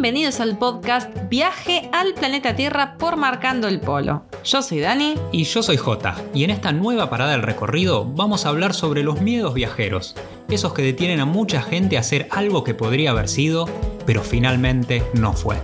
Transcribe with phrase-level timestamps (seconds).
[0.00, 4.22] Bienvenidos al podcast Viaje al planeta Tierra por Marcando el Polo.
[4.44, 5.14] Yo soy Dani.
[5.32, 9.02] Y yo soy Jota, y en esta nueva parada del recorrido vamos a hablar sobre
[9.02, 10.14] los miedos viajeros,
[10.48, 13.68] esos que detienen a mucha gente a hacer algo que podría haber sido,
[14.06, 15.56] pero finalmente no fue.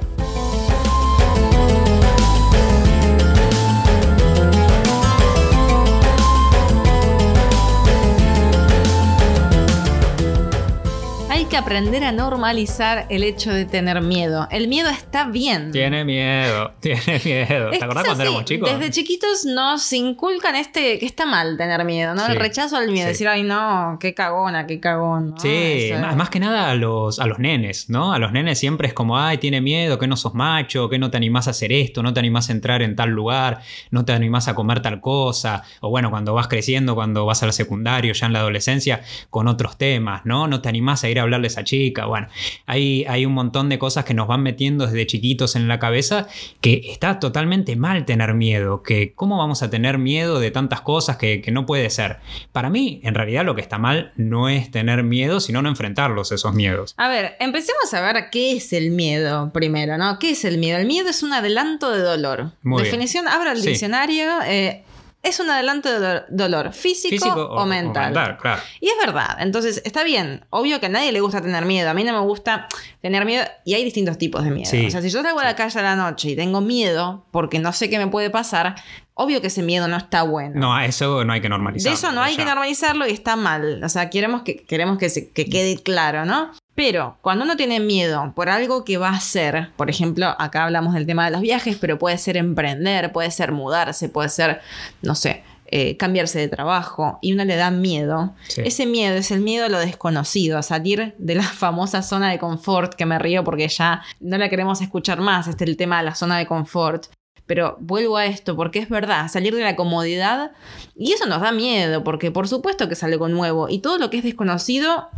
[11.56, 14.48] Aprender a normalizar el hecho de tener miedo.
[14.50, 15.70] El miedo está bien.
[15.70, 17.70] Tiene miedo, tiene miedo.
[17.70, 18.70] ¿Te acordás cuando éramos chicos?
[18.70, 22.26] Desde chiquitos nos inculcan este que está mal tener miedo, ¿no?
[22.26, 23.06] El rechazo al miedo.
[23.06, 25.34] Decir, ay, no, qué cagona, qué cagón.
[25.38, 28.12] Sí, más, que nada a los, a los nenes, ¿no?
[28.12, 31.10] A los nenes siempre es como, ay, tiene miedo, que no sos macho, que no
[31.10, 34.12] te animás a hacer esto, no te animás a entrar en tal lugar, no te
[34.12, 35.62] animás a comer tal cosa.
[35.80, 39.78] O bueno, cuando vas creciendo, cuando vas al secundario, ya en la adolescencia, con otros
[39.78, 40.48] temas, ¿no?
[40.48, 42.06] No te animás a ir a hablar esa chica.
[42.06, 42.28] Bueno,
[42.66, 46.26] hay, hay un montón de cosas que nos van metiendo desde chiquitos en la cabeza
[46.60, 48.82] que está totalmente mal tener miedo.
[48.82, 52.18] Que cómo vamos a tener miedo de tantas cosas que, no puede ser.
[52.52, 56.32] Para mí, en realidad, lo que está mal no es tener miedo, sino no enfrentarlos,
[56.32, 56.94] esos miedos.
[56.96, 60.18] A ver, empecemos a ver qué es el miedo primero, ¿no?
[60.18, 60.78] ¿Qué es el miedo?
[60.78, 62.52] El miedo es un adelanto de dolor.
[62.62, 64.42] Definición, abra el diccionario.
[64.46, 64.82] Eh,
[65.24, 68.12] es un adelanto de dolor físico, o, mental.
[68.12, 68.62] claro.
[68.80, 70.44] Y es verdad, entonces está bien.
[70.50, 71.88] Obvio que a nadie le gusta tener miedo.
[71.90, 72.68] A mí no me gusta
[73.00, 74.68] tener miedo y hay distintos tipos de miedo.
[74.68, 77.58] o sea, si yo salgo a la calle a la noche y tengo miedo porque
[77.58, 78.76] no sé qué me puede pasar,
[79.14, 80.60] obvio que ese miedo no está bueno.
[80.60, 81.90] No, eso no hay que normalizarlo.
[81.90, 83.82] De eso no hay que normalizarlo y está mal.
[83.82, 86.52] O sea, queremos que, queremos que, que quede claro, ¿no?
[86.74, 90.94] Pero cuando uno tiene miedo por algo que va a hacer, por ejemplo, acá hablamos
[90.94, 94.60] del tema de los viajes, pero puede ser emprender, puede ser mudarse, puede ser,
[95.00, 99.40] no sé, eh, cambiarse de trabajo y uno le da miedo, ese miedo es el
[99.40, 103.44] miedo a lo desconocido, a salir de la famosa zona de confort, que me río
[103.44, 106.46] porque ya no la queremos escuchar más, este es el tema de la zona de
[106.46, 107.06] confort.
[107.46, 110.52] Pero vuelvo a esto porque es verdad, salir de la comodidad
[110.96, 114.08] y eso nos da miedo porque por supuesto que sale algo nuevo y todo lo
[114.08, 115.10] que es desconocido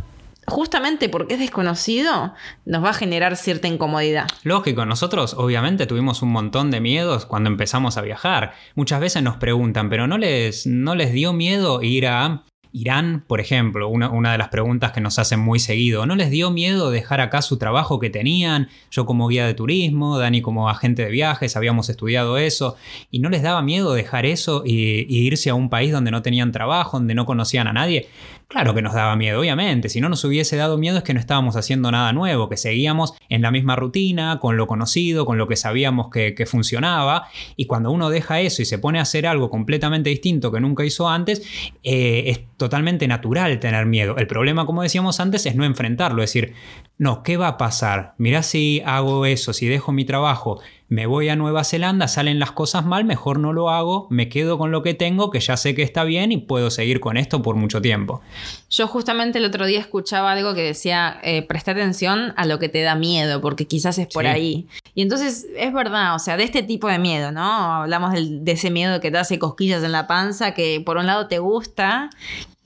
[0.47, 2.33] justamente porque es desconocido,
[2.65, 4.27] nos va a generar cierta incomodidad.
[4.43, 8.53] Lógico, nosotros obviamente tuvimos un montón de miedos cuando empezamos a viajar.
[8.75, 13.39] Muchas veces nos preguntan, pero ¿no les, no les dio miedo ir a Irán, por
[13.39, 17.21] ejemplo, una, de las preguntas que nos hacen muy seguido, ¿no les dio miedo dejar
[17.21, 18.69] acá su trabajo que tenían?
[18.91, 22.75] Yo como guía de turismo, Dani como agente de viajes, habíamos estudiado eso,
[23.11, 26.51] y no les daba miedo dejar eso y, irse a un país donde no tenían
[26.51, 28.07] trabajo, donde no conocían a nadie.
[28.47, 29.89] Claro que nos daba miedo, obviamente.
[29.89, 33.13] Si no nos hubiese dado miedo es que no estábamos haciendo nada nuevo, que seguíamos
[33.27, 37.27] en la misma rutina, con lo conocido, con lo que sabíamos que, funcionaba.
[37.57, 40.85] Y cuando uno deja eso y se pone a hacer algo completamente distinto que nunca
[40.85, 41.41] hizo antes,
[41.83, 42.23] eh,
[42.67, 44.17] totalmente natural tener miedo.
[44.17, 46.53] El problema, como decíamos antes, es no enfrentarlo, es decir,
[46.97, 48.13] no, ¿qué va a pasar?
[48.17, 50.59] Mirá si hago eso, si dejo mi trabajo,
[50.89, 54.57] me voy a Nueva Zelanda, salen las cosas mal, mejor no lo hago, me quedo
[54.57, 57.41] con lo que tengo, que ya sé que está bien y puedo seguir con esto
[57.41, 58.21] por mucho tiempo.
[58.69, 62.69] Yo justamente el otro día escuchaba algo que decía, eh, presta atención a lo que
[62.69, 64.67] te da miedo, porque quizás es por ahí.
[64.95, 67.43] Y entonces es verdad, o sea, de este tipo de miedo, ¿no?
[67.43, 71.27] Hablamos de ese miedo que te hace cosquillas en la panza, que por un lado
[71.27, 72.09] te gusta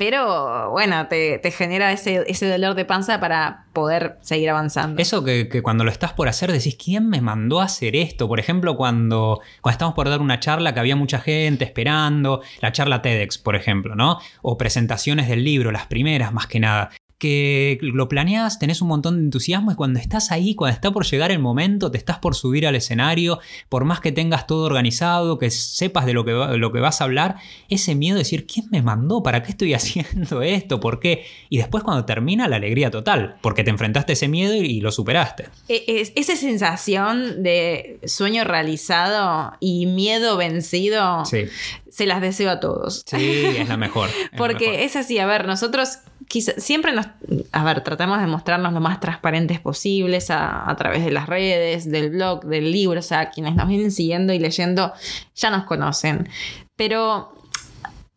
[0.02, 5.00] pero bueno, te, genera ese, dolor de panza para poder seguir avanzando.
[5.00, 8.11] Eso que, cuando lo estás por hacer decís, ¿quién me mandó a hacer esto?
[8.14, 12.72] Por ejemplo, cuando, cuando estamos por dar una charla que había mucha gente esperando, la
[12.72, 14.20] charla TEDx, por ejemplo, ¿no?
[14.42, 19.18] O presentaciones del libro, las primeras más que nada que lo planeas, tenés un montón
[19.18, 22.34] de entusiasmo y cuando estás ahí, cuando está por llegar el momento, te estás por
[22.34, 23.40] subir al escenario,
[23.70, 27.04] por más que tengas todo organizado, que sepas de lo que, lo que vas a
[27.04, 27.36] hablar,
[27.70, 29.22] ese miedo de decir, ¿quién me mandó?
[29.22, 30.80] ¿Para qué estoy haciendo esto?
[30.80, 31.24] ¿Por qué?
[31.52, 34.92] Y después cuando termina, la alegría total, porque te enfrentaste a ese miedo y, lo
[34.92, 35.50] superaste.
[35.70, 43.04] E, esa sensación de sueño realizado y miedo vencido, se las deseo a todos.
[43.06, 44.10] Sí, es la mejor.
[44.38, 46.00] porque es así, a ver, nosotros
[46.40, 47.08] siempre nos,
[47.52, 52.12] a ver, tratamos de mostrarnos lo más transparentes posibles a, través de las redes, del
[52.12, 54.94] blog, del libro, o sea, quienes nos vienen siguiendo y leyendo
[55.36, 56.30] ya nos conocen.
[56.78, 57.34] Pero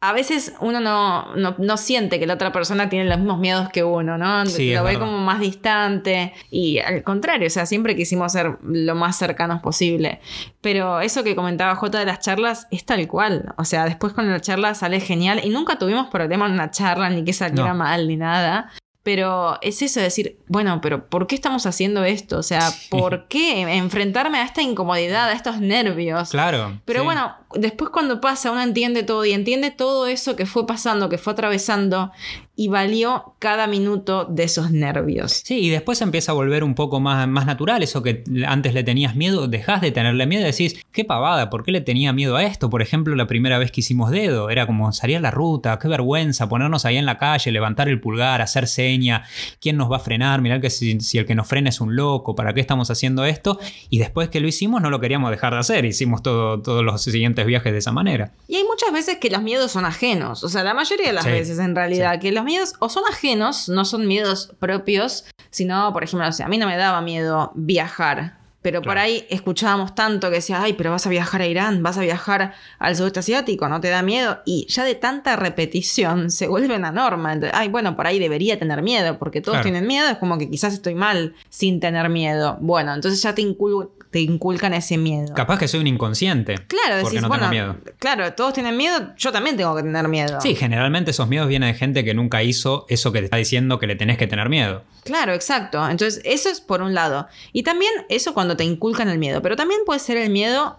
[0.08, 4.18] a veces uno no, siente que la otra persona tiene los mismos miedos que uno,
[4.18, 4.44] ¿no?
[4.44, 6.34] lo ve como más distante.
[6.50, 10.20] Y al contrario, o sea, siempre quisimos ser lo más cercanos posible.
[10.60, 13.54] Pero eso que comentaba J de las charlas es tal cual.
[13.56, 17.08] O sea, después con la charla sale genial y nunca tuvimos problema en una charla,
[17.08, 18.70] ni que saliera mal, ni nada.
[19.04, 22.38] Pero es eso de decir, bueno, pero ¿por qué estamos haciendo esto?
[22.38, 26.30] O sea, ¿por qué enfrentarme a esta incomodidad, a estos nervios?
[26.30, 26.80] Claro.
[26.86, 31.10] Pero bueno, después cuando pasa uno entiende todo y entiende todo eso que fue pasando,
[31.10, 32.12] que fue atravesando
[32.56, 35.42] y valió cada minuto de esos nervios.
[35.44, 38.84] Sí, y después empieza a volver un poco más, más natural eso que antes le
[38.84, 42.36] tenías miedo, dejas de tenerle miedo y decís, qué pavada, ¿por qué le tenía miedo
[42.36, 42.70] a esto?
[42.70, 45.88] Por ejemplo, la primera vez que hicimos dedo, era como salir a la ruta, qué
[45.88, 49.24] vergüenza, ponernos ahí en la calle, levantar el pulgar, hacer seña,
[49.60, 50.40] ¿quién nos va a frenar?
[50.40, 53.24] Mirar que si, si el que nos frena es un loco, ¿para qué estamos haciendo
[53.24, 53.58] esto?
[53.90, 57.02] Y después que lo hicimos no lo queríamos dejar de hacer, hicimos todo, todos los
[57.02, 58.30] siguientes viajes de esa manera.
[58.46, 61.24] Y hay muchas veces que los miedos son ajenos, o sea, la mayoría de las
[61.24, 62.20] Sí, veces en realidad, sí.
[62.20, 66.58] que los miedos o son ajenos, no son miedos propios, sino, por ejemplo, a mí
[66.58, 68.38] no me daba miedo viajar.
[68.62, 71.98] Pero por ahí escuchábamos tanto que decía, ay, pero vas a viajar a Irán, vas
[71.98, 74.38] a viajar al sudeste asiático, ¿no te da miedo?
[74.46, 77.34] Y ya de tanta repetición se vuelve una norma.
[77.34, 79.64] Entonces, ay, bueno, por ahí debería tener miedo, porque todos Claro.
[79.64, 82.56] tienen miedo, es como que quizás estoy mal sin tener miedo.
[82.62, 85.34] Bueno, entonces ya te, incul- te inculcan ese miedo.
[85.34, 86.54] Capaz que soy un inconsciente.
[86.68, 87.76] Claro, porque decís, no bueno, tengo miedo.
[87.98, 90.40] claro, todos tienen miedo, yo también tengo que tener miedo.
[90.40, 93.80] Sí, generalmente esos miedos vienen de gente que nunca hizo eso que te está diciendo
[93.80, 94.84] que le tenés que tener miedo.
[95.02, 95.84] Claro, exacto.
[95.90, 97.26] Entonces, eso es por un lado.
[97.52, 100.78] Y también eso cuando te inculcan el miedo, pero también puede ser el miedo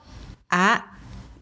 [0.50, 0.94] a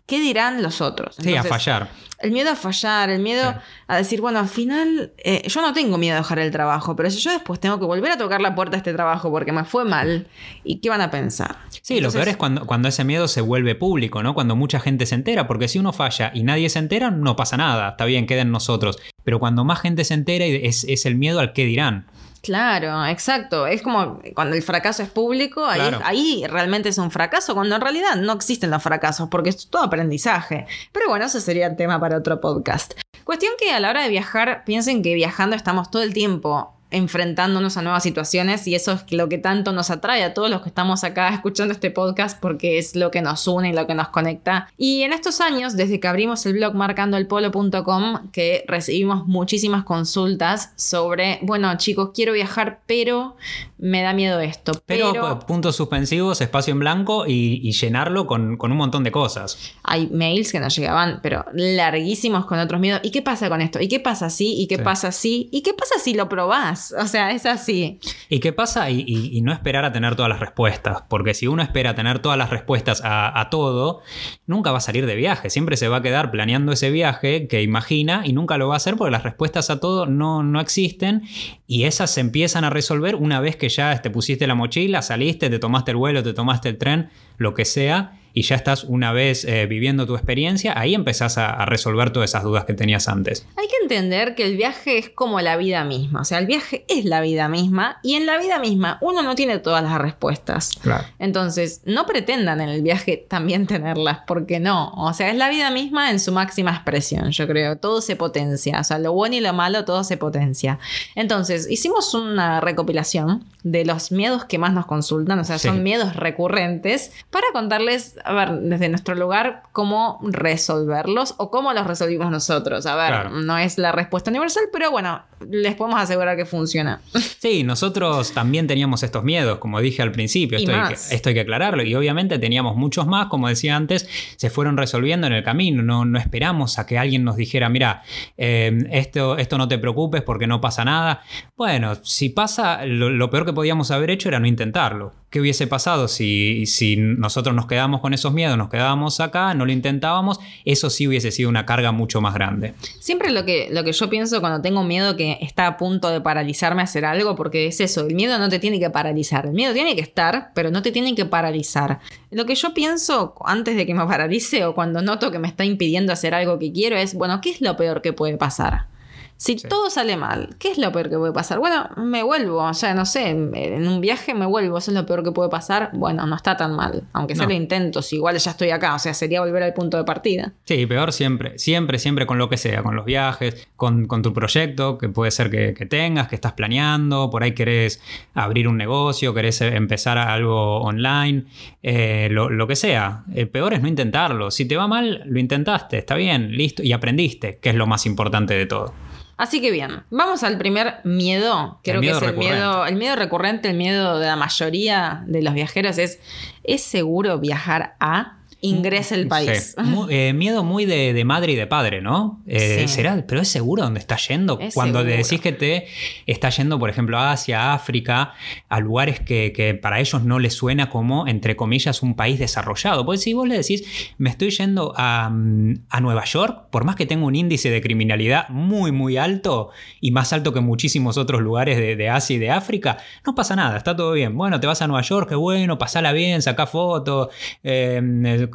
[0.08, 1.18] qué dirán los otros.
[1.22, 1.92] Sí, a fallar.
[2.24, 3.58] El miedo a fallar, el miedo Sí.
[3.88, 7.12] a decir, bueno, al final eh, yo no tengo miedo a dejar el trabajo, pero
[7.12, 9.66] si yo después tengo que volver a tocar la puerta a este trabajo porque me
[9.66, 10.26] fue mal,
[10.64, 11.58] ¿y qué van a pensar?
[11.82, 14.34] Sí, lo peor es cuando, cuando ese miedo se vuelve público, ¿no?
[14.34, 17.58] Cuando mucha gente se entera, porque si uno falla y nadie se entera, no pasa
[17.58, 18.98] nada, está bien, queda en nosotros.
[19.24, 22.06] Pero cuando más gente se entera, es, es el miedo al qué dirán.
[22.44, 23.66] Claro, exacto.
[23.68, 26.02] Es como cuando el fracaso es público, ahí, Claro.
[26.04, 29.82] ahí realmente es un fracaso, cuando en realidad no existen los fracasos, porque es todo
[29.84, 30.68] aprendizaje.
[30.92, 32.96] Pero bueno, eso sería el tema para otro podcast.
[33.24, 37.76] Cuestión que a la hora de viajar, piensen que viajando estamos todo el tiempo enfrentándonos
[37.78, 40.70] a nuevas situaciones y eso es lo que tanto nos atrae a todos los que
[40.70, 44.10] estamos acá escuchando este podcast porque es lo que nos une y lo que nos
[44.10, 44.68] conecta.
[44.78, 51.40] Y en estos años, desde que abrimos el blog marcandoelpolo.com, que recibimos muchísimas consultas sobre,
[51.42, 53.36] bueno chicos, quiero viajar, pero
[53.78, 54.72] me da miedo esto.
[54.86, 59.04] Pero, Pero, pu- puntos suspensivos, espacio en blanco y, y llenarlo con, con un montón
[59.04, 59.58] de cosas.
[59.84, 63.02] hay mails que nos llegaban, pero larguísimos con otros miedos.
[63.04, 63.80] ¿Y qué pasa con esto?
[63.82, 64.54] ¿Y qué pasa si?
[64.62, 64.82] ¿Y qué Sí.
[64.84, 65.50] pasa si?
[65.52, 66.83] ¿Y qué pasa si lo probás?
[66.92, 68.00] O sea, es así.
[68.30, 68.90] ¿Y qué pasa?
[68.90, 72.38] Y, y- no esperar a tener todas las respuestas, porque si uno espera tener todas
[72.38, 74.02] las respuestas a, a todo,
[74.48, 77.62] nunca va a salir de viaje, siempre se va a quedar planeando ese viaje que
[77.62, 81.24] imagina y nunca lo va a hacer porque las respuestas a todo no, no existen
[81.68, 85.50] y esas se empiezan a resolver una vez que ya te pusiste la mochila, saliste,
[85.50, 88.20] te tomaste el vuelo, te tomaste el tren, lo que sea.
[88.34, 92.32] Y ya estás una vez eh, viviendo tu experiencia, ahí empezás a, a resolver todas
[92.32, 93.46] esas dudas que tenías antes.
[93.56, 96.22] Hay que entender que el viaje es como la vida misma.
[96.22, 99.36] O sea, el viaje es la vida misma y en la vida misma uno no
[99.36, 100.72] tiene todas las respuestas.
[100.82, 101.06] Claro.
[101.20, 104.92] Entonces, no pretendan en el viaje también tenerlas, porque no.
[104.94, 107.78] O sea, es la vida misma en su máxima expresión, yo creo.
[107.78, 108.80] Todo se potencia.
[108.80, 110.80] O sea, lo bueno y lo malo, todo se potencia.
[111.16, 115.40] Entonces, hicimos una recopilación de los miedos que más nos consultan.
[115.40, 115.68] O sea, Sí.
[115.70, 121.86] son miedos recurrentes para contarles, a ver, desde nuestro lugar, cómo resolverlos o cómo los
[121.88, 122.86] resolvimos nosotros.
[122.86, 123.30] A ver, Claro.
[123.42, 127.02] no es la respuesta universal, pero bueno, les podemos asegurar que funciona.
[127.44, 131.36] Sí, nosotros también teníamos estos miedos, como dije al principio, esto hay, que, esto hay
[131.36, 131.84] que aclararlo.
[131.84, 134.08] Y obviamente teníamos muchos más, como decía antes,
[134.38, 135.84] se fueron resolviendo en el camino.
[135.84, 138.04] No, no esperamos a que alguien nos dijera, mira,
[138.38, 141.22] eh, esto, esto no te preocupes porque no pasa nada.
[141.58, 145.14] Bueno, si pasa, lo, lo peor que podíamos haber hecho era no intentarlo.
[145.30, 149.66] ¿Qué hubiese pasado si, si nosotros nos quedábamos con esos miedos, nos quedábamos acá, no
[149.66, 150.40] lo intentábamos?
[150.64, 152.76] Eso sí hubiese sido una carga mucho más grande.
[153.00, 156.22] Siempre lo que, lo que yo pienso cuando tengo miedo que está a punto de
[156.22, 159.54] paralizarme a hacer algo, porque es eso, el miedo no te tiene que paralizar, el
[159.54, 162.00] miedo tiene que estar, pero no te tiene que paralizar.
[162.30, 165.66] Lo que yo pienso antes de que me paralice o cuando noto que me está
[165.66, 168.93] impidiendo hacer algo que quiero es, bueno, ¿qué es lo peor que puede pasar?
[169.38, 169.68] Si Sí.
[169.68, 171.60] todo sale mal, ¿qué es lo peor que puede pasar?
[171.60, 175.06] Bueno, me vuelvo, o sea, no sé, en un viaje me vuelvo, eso es lo
[175.06, 175.90] peor que puede pasar.
[175.94, 177.50] Bueno, no está tan mal, aunque sea No.
[177.50, 180.54] lo intento, si igual ya estoy acá, o sea, sería volver al punto de partida.
[180.64, 184.34] Sí, peor siempre, siempre, siempre con lo que sea, con los viajes, con, con tu
[184.34, 188.02] proyecto, que puede ser que, que tengas, que estás planeando, por ahí querés
[188.34, 191.44] abrir un negocio, querés eh, empezar algo online,
[191.82, 193.24] eh, lo, lo que sea.
[193.34, 194.52] El peor es no intentarlo.
[194.52, 198.06] Si te va mal, lo intentaste, está bien, listo, y aprendiste, que es lo más
[198.06, 198.94] importante de todo.
[199.36, 201.80] Así que bien, vamos al primer miedo.
[201.84, 205.42] Creo miedo que es el miedo, el miedo recurrente, el miedo de la mayoría de
[205.42, 206.20] los viajeros es
[206.64, 208.38] ¿es seguro viajar a?
[208.64, 209.76] Ingrese el país.
[209.78, 209.94] Sí.
[210.10, 212.42] Eh, miedo muy de, de madre y de padre, ¿no?
[212.48, 212.88] Eh, Sí.
[212.88, 213.24] ¿Será?
[213.28, 214.58] Pero es seguro dónde está yendo.
[214.60, 215.86] Es Cuando le decís que te
[216.26, 218.34] está yendo, por ejemplo, a Asia, África,
[218.70, 223.06] a lugares que, que para ellos no les suena como, entre comillas, un país desarrollado.
[223.06, 223.84] Porque si vos le decís,
[224.18, 227.82] me estoy yendo a, mm, a Nueva York, por más que tenga un índice de
[227.82, 232.40] criminalidad muy, muy alto y más alto que muchísimos otros lugares de, de Asia y
[232.40, 234.36] de África, no pasa nada, está todo bien.
[234.38, 237.30] Bueno, te vas a Nueva York, qué bueno, pasala bien, saca fotos,
[237.64, 238.02] eh,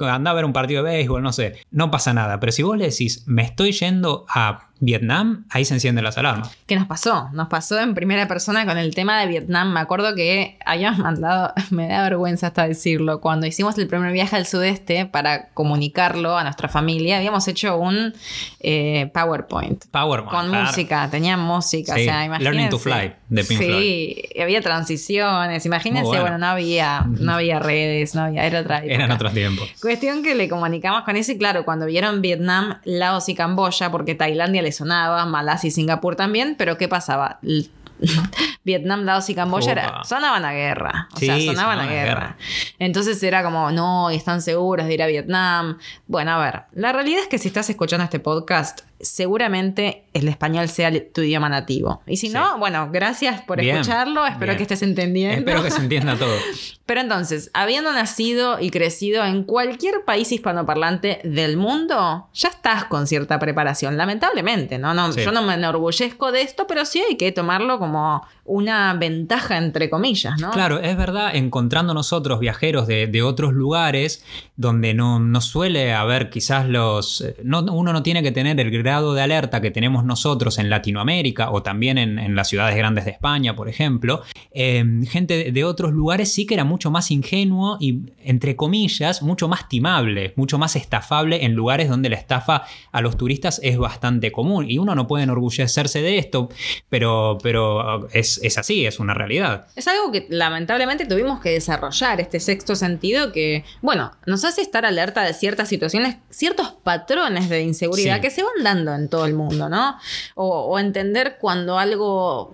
[0.00, 2.40] anda a ver un partido de béisbol, no sé, no pasa nada.
[2.40, 6.56] Pero si vos le decís, me estoy yendo a Vietnam, ahí se encienden las alarmas.
[6.66, 7.28] ¿Qué nos pasó?
[7.32, 9.72] Nos pasó en primera persona con el tema de Vietnam.
[9.72, 14.36] Me acuerdo que habíamos mandado, me da vergüenza hasta decirlo, cuando hicimos el primer viaje
[14.36, 18.14] al sudeste para comunicarlo a nuestra familia, habíamos hecho un
[18.60, 19.86] eh, PowerPoint.
[19.86, 20.30] PowerPoint.
[20.30, 20.66] Con claro.
[20.66, 22.44] música, tenía música, Sí, o sea, imagínense.
[22.44, 26.22] Learning to Fly, de Pink Sí, había transiciones, imagínense, bueno.
[26.22, 26.38] bueno.
[26.38, 28.94] no había, no había redes, no había, era otra época.
[28.94, 29.68] Eran otros tiempos.
[29.80, 34.14] Cuestión que le comunicamos con eso y claro, cuando vieron Vietnam, Laos y Camboya, porque
[34.14, 37.38] Tailandia le sonaba, Malasia y Singapur también, pero ¿qué pasaba?
[38.64, 41.08] Vietnam, Laos y Camboya era- sonaban a guerra.
[41.14, 42.04] O Sí, sea, sonaban a guerra.
[42.04, 42.36] guerra.
[42.78, 45.78] Entonces era como, no, están seguros de ir a Vietnam.
[46.06, 50.68] Bueno, a ver, la realidad es que si estás escuchando este podcast, seguramente el español
[50.68, 52.02] sea tu idioma nativo.
[52.06, 52.34] Y si Sí.
[52.34, 54.56] no, bueno, gracias por Bien, escucharlo, espero bien.
[54.56, 55.38] que estés entendiendo.
[55.38, 56.34] Espero que se entienda todo.
[56.86, 63.06] Pero entonces, habiendo nacido y crecido en cualquier país hispanoparlante del mundo, ya estás con
[63.06, 64.94] cierta preparación, lamentablemente, ¿no?
[64.94, 65.20] no Sí.
[65.22, 69.90] Yo no me enorgullezco de esto, pero sí hay que tomarlo como una ventaja, entre
[69.90, 70.50] comillas, ¿no?
[70.50, 74.24] Claro, es verdad, encontrando nosotros viajeros de, de otros lugares
[74.56, 77.20] donde no, no suele haber quizás los...
[77.20, 80.70] eh, No, uno no tiene que tener el grado de alerta que tenemos nosotros en
[80.70, 84.22] Latinoamérica o también en, en las ciudades grandes de España, por ejemplo.
[84.50, 89.46] Eh, gente de, otros lugares sí que era mucho más ingenuo y, entre comillas, mucho
[89.46, 94.32] más timable, mucho más estafable en lugares donde la estafa a los turistas es bastante
[94.32, 94.70] común.
[94.70, 96.48] Y uno no puede enorgullecerse de esto,
[96.88, 99.66] pero, pero es, es así, es una realidad.
[99.76, 104.86] Es algo que lamentablemente tuvimos que desarrollar, este sexto sentido que, bueno, nos hace estar
[104.86, 108.20] alerta de ciertas situaciones, ciertos patrones de inseguridad Sí.
[108.22, 109.96] que se van dando en todo el mundo, ¿no?
[110.34, 112.50] O, o entender cuando algo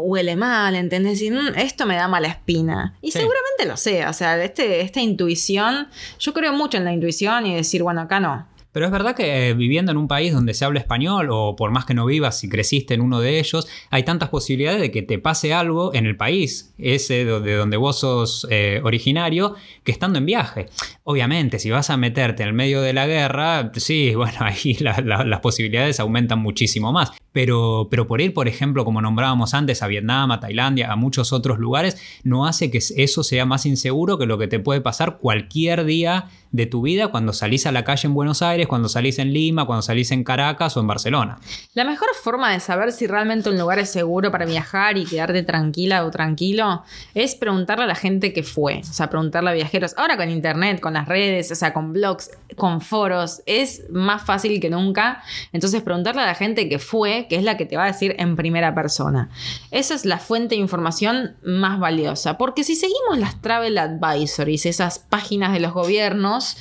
[0.00, 1.20] huele mal, ¿entendés?
[1.22, 2.94] Y "Mm, esto me da mala espina.
[3.00, 3.18] Y Sí.
[3.18, 7.54] seguramente lo sea, o sea, este, esta intuición, yo creo mucho en la intuición y
[7.54, 8.46] decir, bueno, acá no.
[8.78, 11.72] Pero es verdad que eh, viviendo en un país donde se habla español, o por
[11.72, 15.02] más que no vivas, si creciste en uno de ellos, hay tantas posibilidades de que
[15.02, 20.18] te pase algo en el país, ese de donde vos sos eh, originario, que estando
[20.20, 20.66] en viaje.
[21.02, 25.00] Obviamente, si vas a meterte en el medio de la guerra, sí, bueno, ahí la-
[25.04, 27.10] la- las posibilidades aumentan muchísimo más.
[27.38, 31.60] Pero, por ir, por ejemplo, como nombrábamos antes, a Vietnam, a Tailandia, a muchos otros
[31.60, 35.84] lugares, no hace que eso sea más inseguro que lo que te puede pasar cualquier
[35.84, 39.32] día de tu vida cuando salís a la calle en Buenos Aires, cuando salís en
[39.32, 41.38] Lima, cuando salís en Caracas o en Barcelona.
[41.74, 45.42] La mejor forma de saber si realmente un lugar es seguro para viajar y quedarte
[45.42, 46.82] tranquila o tranquilo
[47.14, 49.94] es preguntarle a la gente que fue, o sea, preguntarle a viajeros.
[49.96, 54.58] Ahora con internet, con las redes, o sea, con blogs, con foros, es más fácil
[54.58, 55.22] que nunca.
[55.52, 58.16] Entonces, preguntarle a la gente que fue, que es la que te va a decir
[58.18, 59.30] en primera persona.
[59.70, 64.98] Esa es la fuente de información más valiosa, porque si seguimos las travel advisories, esas
[64.98, 66.56] páginas de los gobiernos,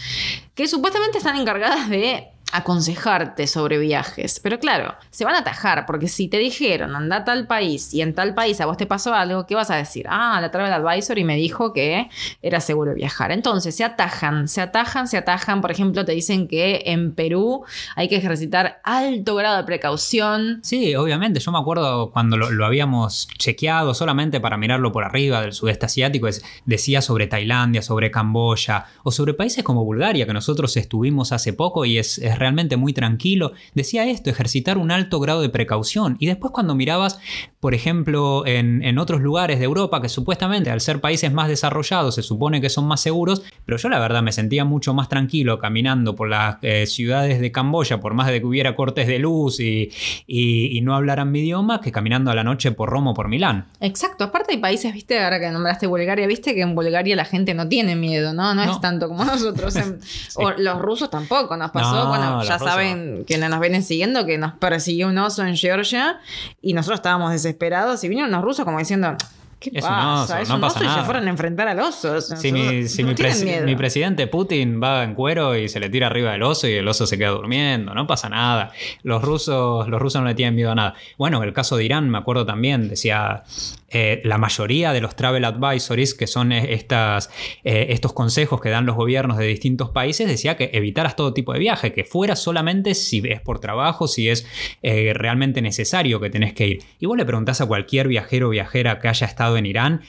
[0.56, 4.40] que supuestamente están encargadas de aconsejarte sobre viajes.
[4.42, 8.02] Pero claro, se van a atajar, porque si te dijeron anda a tal país y
[8.02, 10.06] en tal país a vos te pasó algo, ¿qué vas a decir?
[10.10, 12.10] Ah, la Travel Advisor y me dijo que
[12.42, 13.32] era seguro viajar.
[13.32, 15.62] Entonces se atajan, se atajan, se atajan.
[15.62, 17.64] Por ejemplo, te dicen que en Perú
[17.96, 20.60] hay que ejercitar alto grado de precaución.
[20.64, 25.54] Sí, obviamente, yo me acuerdo cuando lo, habíamos chequeado solamente para mirarlo por arriba del
[25.54, 30.76] sudeste asiático, es- decía sobre Tailandia, sobre Camboya o sobre países como Bulgaria, que nosotros
[30.78, 33.52] estuvimos hace poco y es realmente muy tranquilo.
[33.74, 36.16] Decía esto, ejercitar un alto grado de precaución.
[36.20, 37.20] Y después cuando mirabas,
[37.60, 42.16] por ejemplo, en, en otros lugares de Europa, que supuestamente al ser países más desarrollados
[42.16, 45.60] se supone que son más seguros, pero yo la verdad me sentía mucho más tranquilo
[45.60, 49.60] caminando por las eh, ciudades de Camboya, por más de que hubiera cortes de luz
[49.60, 49.90] y,
[50.26, 53.28] y- y no hablaran mi idioma, que caminando a la noche por Roma o por
[53.28, 53.68] Milán.
[53.80, 57.54] Exacto, aparte hay países, viste, ahora que nombraste Bulgaria, viste que en Bulgaria la gente
[57.54, 58.54] no tiene miedo, ¿no?
[58.54, 59.76] No, es tanto como nosotros.
[59.76, 60.00] en-
[60.36, 61.96] O los rusos tampoco nos pasó.
[62.06, 65.56] No, bueno, ya rusos saben que nos vienen siguiendo que nos persiguió un oso en
[65.56, 66.20] Georgia
[66.62, 69.16] y nosotros estábamos desesperados y vinieron los rusos como diciendo.
[69.60, 71.04] ¿Qué Es un oso, es no un pasa oso y se nada.
[71.06, 72.22] fueron a enfrentar al oso.
[72.22, 76.08] Si, mi, si mi presi- mi presidente Putin va en cuero y se le tira
[76.08, 78.72] arriba del oso y el oso se queda durmiendo, no pasa nada.
[79.02, 80.94] Los rusos, los rusos no le tienen miedo a nada.
[81.18, 83.44] Bueno, el caso de Irán, me acuerdo también, decía
[83.90, 87.32] eh, la mayoría de los travel advisories, que son estas,
[87.64, 91.54] eh, estos consejos que dan los gobiernos de distintos países, decía que evitaras todo tipo
[91.54, 94.46] de viaje, que fuera solamente si es por trabajo, si es
[94.84, 96.84] eh, realmente necesario que tenés que ir.
[97.00, 100.02] Y vos le preguntás a cualquier viajero o viajera que haya estado en Irán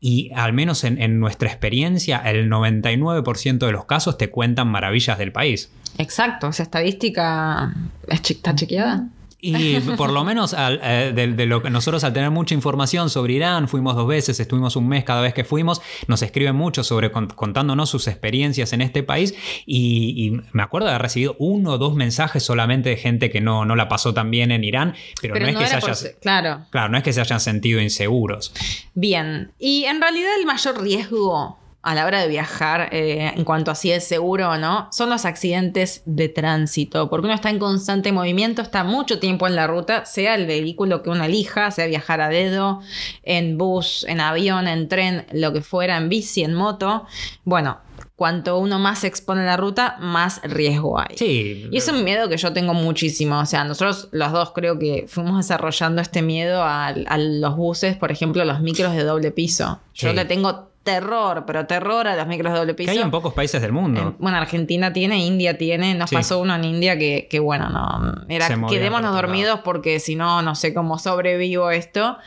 [0.00, 5.16] y al menos en, en nuestra experiencia, el 99% de los casos te cuentan maravillas
[5.16, 5.72] del país.
[5.98, 7.72] Exacto, esa estadística
[8.08, 9.08] está chequeada.
[9.44, 13.10] Y por lo menos al- eh, de, de lo que nosotros al tener mucha información
[13.10, 16.84] sobre Irán, fuimos dos veces, estuvimos un mes cada vez que fuimos, nos escriben mucho
[16.84, 19.34] sobre con- contándonos sus experiencias en este país
[19.66, 23.40] y, y me acuerdo de haber recibido uno o dos mensajes solamente de gente que
[23.40, 25.80] no, no la pasó tan bien en Irán, pero, Pero no es que se era
[25.80, 25.94] por haya...
[25.96, 26.60] se- claro.
[26.70, 28.54] Claro, no es que se hayan sentido inseguros.
[28.94, 33.72] Bien, y en realidad el mayor riesgo a la hora de viajar, eh, en cuanto
[33.72, 37.58] a si es seguro o no, son los accidentes de tránsito, porque uno está en
[37.58, 41.86] constante movimiento, está mucho tiempo en la ruta, sea el vehículo que uno elija, sea
[41.86, 42.80] viajar a dedo,
[43.24, 47.04] en bus, en avión, en tren, lo que fuera, en bici, en moto.
[47.44, 47.80] Bueno,
[48.14, 51.16] cuanto uno más se expone a la ruta, más riesgo hay.
[51.16, 51.68] Sí.
[51.72, 53.40] Y es un miedo que yo tengo muchísimo.
[53.40, 57.96] O sea, nosotros los dos creo que fuimos desarrollando este miedo a, a los buses,
[57.96, 59.80] por ejemplo, los micros de doble piso.
[59.94, 62.90] Yo le tengo terror, pero terror a los micros de doble Que piso.
[62.90, 64.00] hay en pocos países del mundo.
[64.00, 66.16] En- bueno, Argentina tiene, India tiene, nos Sí.
[66.16, 70.54] pasó uno en India que, que bueno, no, era quedémonos dormidos porque si no, no
[70.54, 72.18] sé cómo sobrevivo esto.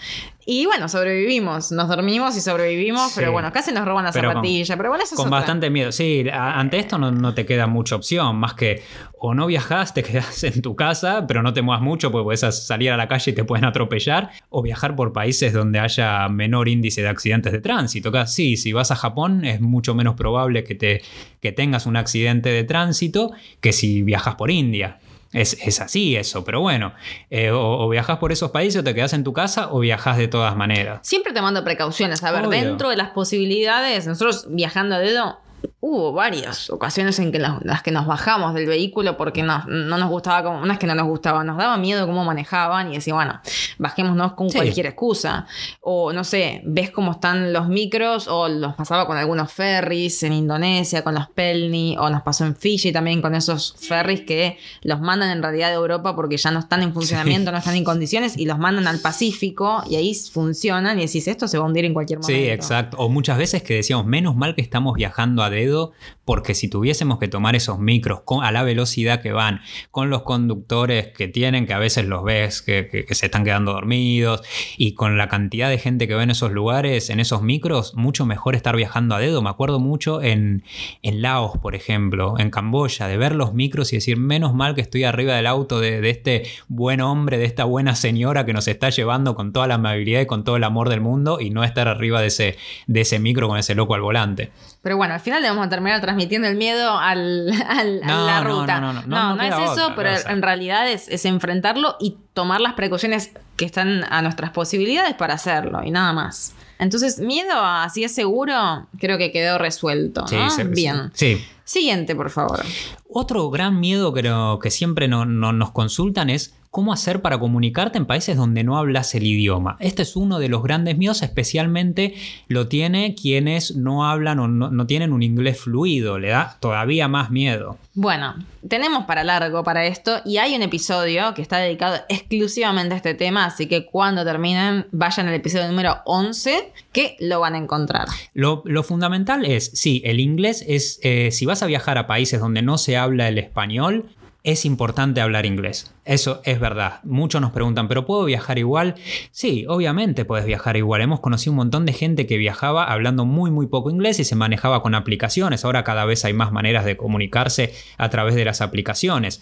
[0.48, 3.14] Y bueno, sobrevivimos, nos dormimos y sobrevivimos, Sí.
[3.16, 5.40] pero bueno, casi nos roban la Pero con- zapatilla, pero bueno, eso es Con otra.
[5.40, 5.92] bastante miedo.
[5.92, 8.84] Sí, a- ante esto no, no te queda mucha opción, más que
[9.18, 12.42] o no viajas, te quedas en tu casa, pero no te muevas mucho porque puedes
[12.42, 16.70] salir a la calle y te pueden atropellar, o viajar por países donde haya menor
[16.70, 18.12] índice de accidentes de tránsito.
[18.28, 21.02] Sí, si vas a Japón es mucho menos probable que, te,
[21.42, 25.00] que tengas un accidente de tránsito que si viajas por India.
[25.36, 26.94] Es, es así eso, pero bueno,
[27.30, 30.18] eh, o, o viajas por esos países o te quedas en tu casa o viajas
[30.18, 31.00] de todas maneras.
[31.04, 32.24] Siempre tomando precauciones.
[32.24, 32.62] A ver, Obvio.
[32.62, 35.40] dentro de las posibilidades, nosotros viajando a dedo,
[35.80, 39.98] hubo varias ocasiones en que las, las que nos bajamos del vehículo porque no, no
[39.98, 42.96] nos gustaba, como, no es que no nos gustaba, nos daba miedo cómo manejaban y
[42.96, 43.40] decía, bueno,
[43.78, 44.58] bajémonos con Sí.
[44.58, 45.48] cualquier excusa.
[45.82, 50.34] O no sé, ves cómo están los micros o los pasaba con algunos ferries en
[50.34, 55.02] Indonesia, con los Pelni, o nos pasó en Fiji también con esos ferries que los
[55.02, 58.38] mandan en realidad de Europa porque ya no están en funcionamiento, no están en condiciones
[58.38, 61.86] y los mandan al Pacífico y ahí funcionan y decís, esto se va a hundir
[61.86, 62.40] en cualquier momento.
[62.44, 62.98] Sí, exacto.
[62.98, 65.94] O muchas veces que decíamos, menos mal que estamos viajando a dedo,
[66.26, 69.62] porque si tuviésemos que tomar esos micros a la velocidad que van,
[69.92, 74.42] con los conductores que tienen, que a veces los ves que, se están quedando dormidos,
[74.78, 78.26] y con la cantidad de gente que ve en esos lugares, en esos micros, mucho
[78.26, 79.42] mejor estar viajando a dedo.
[79.42, 80.64] Me acuerdo mucho en,
[81.02, 84.82] en Laos, por ejemplo, en Camboya, de ver los micros y decir, menos mal que
[84.82, 88.68] estoy arriba del auto de, de este buen hombre, de esta buena señora que nos
[88.68, 91.64] está llevando con toda la amabilidad y con todo el amor del mundo, y no
[91.64, 92.58] estar arriba de ese,
[92.88, 94.52] de ese micro con ese loco al volante.
[94.82, 98.60] Pero bueno, al final a terminar transmitiendo el miedo al, al- a No, la no,
[98.62, 98.80] ruta.
[98.80, 101.96] no, no, no, no, no es queda eso, otra pero en realidad es, es enfrentarlo
[102.00, 106.54] y tomar las precauciones que están a nuestras posibilidades para hacerlo y nada más.
[106.78, 110.28] Entonces, miedo a si es seguro, creo que quedó resuelto.
[110.28, 110.50] Sí, ¿no?
[110.50, 111.12] sí, Bien.
[111.14, 111.46] Sí.
[111.64, 112.64] Siguiente, por favor.
[113.10, 117.40] Otro gran miedo que, no- que siempre no- no- nos consultan es cómo hacer para
[117.40, 119.78] comunicarte en países donde no hablas el idioma.
[119.80, 122.16] Este es uno de los grandes miedos, especialmente
[122.50, 127.08] lo tiene quienes no hablan o no, no tienen un inglés fluido, le da todavía
[127.08, 127.78] más miedo.
[127.94, 128.36] Bueno,
[128.68, 133.14] tenemos para largo para esto y hay un episodio que está dedicado exclusivamente a este
[133.14, 138.10] tema, así que cuando terminen vayan al episodio número 11 que lo van a encontrar.
[138.34, 142.42] Lo, lo fundamental es, sí, el inglés es, eh, si vas a viajar a países
[142.42, 144.10] donde no se habla el español,
[144.46, 145.94] es importante hablar inglés.
[146.06, 147.00] Eso es verdad.
[147.04, 148.94] Muchos nos preguntan, ¿pero puedo viajar igual?
[149.32, 151.02] Sí, obviamente puedes viajar igual.
[151.02, 154.36] Hemos conocido un montón de gente que viajaba hablando muy, muy poco inglés y se
[154.36, 155.66] manejaba con aplicaciones.
[155.66, 159.42] Ahora cada vez hay más maneras de comunicarse a través de las aplicaciones.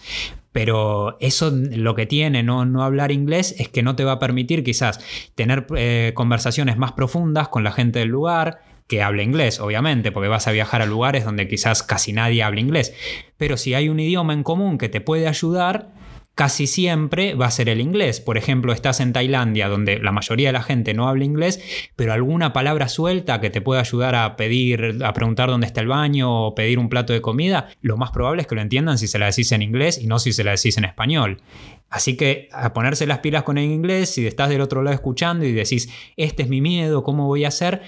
[0.52, 4.18] Pero eso lo que tiene no, no hablar inglés es que no te va a
[4.18, 5.00] permitir quizás
[5.34, 10.28] tener eh, conversaciones más profundas con la gente del lugar, que hable inglés, obviamente, porque
[10.28, 12.94] vas a viajar a lugares donde quizás casi nadie habla inglés.
[13.36, 15.92] Pero si hay un idioma en común que te puede ayudar,
[16.34, 18.20] casi siempre va a ser el inglés.
[18.20, 21.60] Por ejemplo, estás en Tailandia donde la mayoría de la gente no habla inglés,
[21.96, 25.88] pero alguna palabra suelta que te pueda ayudar a pedir, a preguntar dónde está el
[25.88, 29.06] baño o pedir un plato de comida, lo más probable es que lo entiendan si
[29.06, 31.40] se la decís en inglés y no si se la decís en español.
[31.88, 35.44] Así que a ponerse las pilas con el inglés, si estás del otro lado escuchando
[35.44, 37.82] y decís, este es mi miedo, ¿cómo voy a hacer?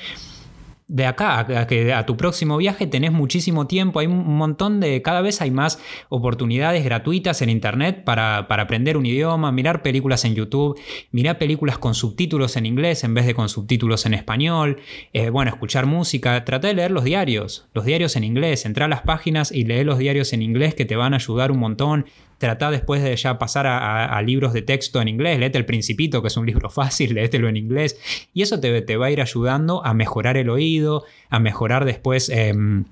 [0.89, 5.21] De acá a, a tu próximo viaje tenés muchísimo tiempo, hay un montón de, cada
[5.21, 10.79] vez hay más oportunidades gratuitas en internet para, aprender un idioma, mirar películas en YouTube,
[11.11, 14.79] mirar películas con subtítulos en inglés en vez de con subtítulos en español,
[15.13, 18.89] eh, bueno, escuchar música, trata de leer los diarios, los diarios en inglés, entra a
[18.89, 22.07] las páginas y lee los diarios en inglés que te van a ayudar un montón,
[22.39, 26.29] Trata después de ya pasar a, libros de texto en inglés, léete El Principito, que
[26.29, 27.99] es un libro fácil, léetelo en inglés,
[28.35, 32.29] y eso te, te va a ir ayudando a mejorar el oído, a mejorar después...
[32.29, 32.85] Em,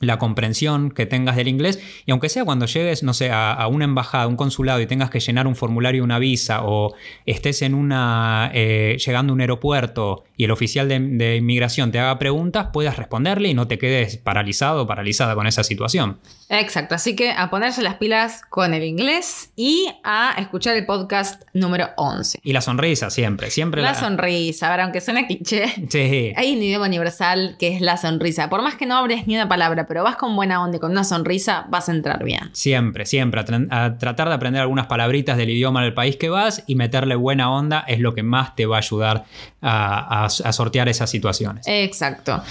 [0.00, 3.84] la comprensión que tengas del inglés y aunque sea cuando llegues, no sé, a, una
[3.84, 6.94] embajada, un consulado y tengas que llenar un formulario, una visa o
[7.26, 12.18] estés en una, eh, llegando a un aeropuerto y el oficial de, inmigración te haga
[12.18, 16.18] preguntas, puedas responderle y no te quedes paralizado o paralizada con esa situación.
[16.52, 21.44] Exacto, así que a ponerse las pilas con el inglés y a escuchar el podcast
[21.54, 22.40] número 11.
[22.42, 23.82] Y la sonrisa siempre, siempre.
[23.82, 26.32] La, sonrisa, ahora aunque suene cliché, sí.
[26.34, 28.50] hay un idioma universal que es la sonrisa.
[28.50, 30.90] Por más que no hables ni una palabra, pero vas con buena onda y con
[30.90, 32.50] una sonrisa, vas a entrar bien.
[32.52, 33.40] Siempre, siempre.
[33.70, 37.52] A, tratar de aprender algunas palabritas del idioma del país que vas y meterle buena
[37.52, 39.24] onda es lo que más te va a ayudar
[39.62, 41.64] a, sortear esas situaciones.
[41.68, 42.42] Exacto.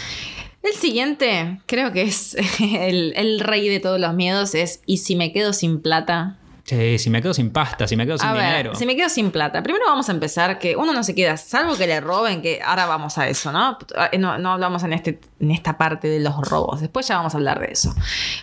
[0.61, 5.15] El siguiente, creo que es el, el, rey de todos los miedos, es ¿y si
[5.15, 6.37] me quedo sin plata?
[6.69, 8.75] Sí, si me quedo sin pasta, si me quedo sin dinero.
[8.75, 9.63] Si me quedo sin plata.
[9.63, 12.85] Primero vamos a empezar que uno no se queda, salvo que le roben, que ahora
[12.85, 13.79] vamos a eso, ¿no?
[14.19, 16.81] No, no hablamos en, este, en esta parte de los robos.
[16.81, 17.95] Después ya vamos a hablar de eso.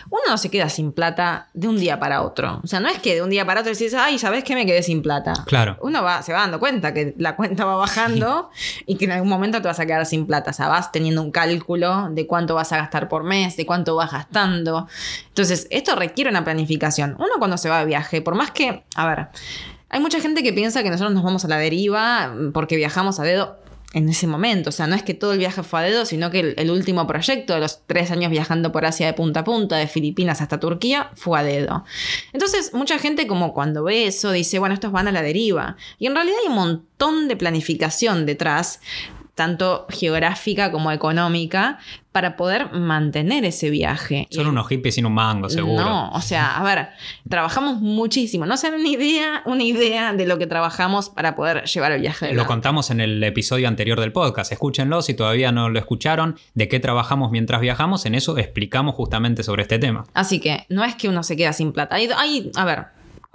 [0.09, 2.59] Uno no se queda sin plata de un día para otro.
[2.61, 4.55] O sea, no es que de un día para otro decís, ay, ¿sabes qué?
[4.55, 5.31] Me quedé sin plata.
[5.45, 5.77] Claro.
[5.79, 8.49] Uno va, se va dando cuenta que la cuenta va bajando
[8.85, 10.51] y que en algún momento te vas a quedar sin plata.
[10.51, 13.95] O sea, vas teniendo un cálculo de cuánto vas a gastar por mes, de cuánto
[13.95, 14.89] vas gastando.
[15.29, 17.15] Entonces, esto requiere una planificación.
[17.19, 19.27] Uno cuando se va de viaje, por más que, a ver,
[19.89, 23.23] hay mucha gente que piensa que nosotros nos vamos a la deriva porque viajamos a
[23.23, 23.57] dedo
[23.93, 24.69] en ese momento.
[24.69, 27.07] O sea, no es que todo el viaje fue a dedo, sino que el, último
[27.07, 30.59] proyecto de los tres años viajando por Asia de punta a punta, de Filipinas hasta
[30.59, 31.85] Turquía, fue a dedo.
[32.33, 35.77] Entonces, mucha gente como cuando ve eso dice, bueno, estos van a la deriva.
[35.99, 38.81] Y en realidad hay un montón de planificación detrás
[39.37, 41.77] tanto geográfica como económica,
[42.17, 44.27] para poder mantener ese viaje.
[44.31, 45.83] Son unos hippies sin un mango, seguro.
[45.83, 46.87] No, o sea, a ver,
[47.29, 48.47] trabajamos muchísimo.
[48.47, 52.33] No se una idea, una idea de lo que trabajamos para poder llevar el viaje.
[52.33, 54.51] Lo contamos en el episodio anterior del podcast.
[54.51, 56.39] Escúchenlo si todavía no lo escucharon.
[56.55, 58.07] De qué trabajamos mientras viajamos.
[58.07, 60.05] En eso explicamos justamente sobre este tema.
[60.15, 61.97] Así que no es que uno se queda sin plata.
[61.97, 62.85] Hay, hay a ver,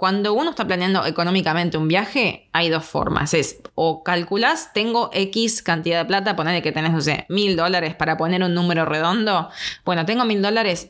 [0.03, 3.33] cuando uno está planeando económicamente un viaje, hay dos formas.
[3.33, 7.95] Es o calculas, tengo X cantidad de plata, ponele que tenés, no sé, mil dólares
[7.95, 9.49] para poner un número redondo.
[9.85, 10.89] Bueno, tengo mil dólares,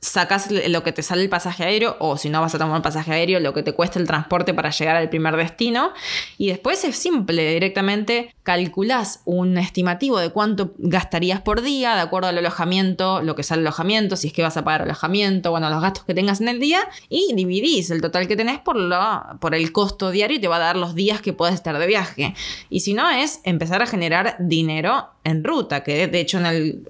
[0.00, 2.82] sacas lo que te sale el pasaje aéreo o si no vas a tomar un
[2.82, 5.92] pasaje aéreo, lo que te cuesta el transporte para llegar al primer destino.
[6.38, 12.28] Y después es simple, directamente calculás un estimativo de cuánto gastarías por día, de acuerdo
[12.28, 15.68] al alojamiento, lo que sale el alojamiento, si es que vas a pagar alojamiento, bueno,
[15.68, 18.98] los gastos que tengas en el día, y dividís el total que tenés por, lo,
[19.40, 21.86] por el costo diario y te va a dar los días que puedes estar de
[21.86, 22.34] viaje.
[22.70, 26.88] Y si no, es empezar a generar dinero en ruta, que de hecho en el,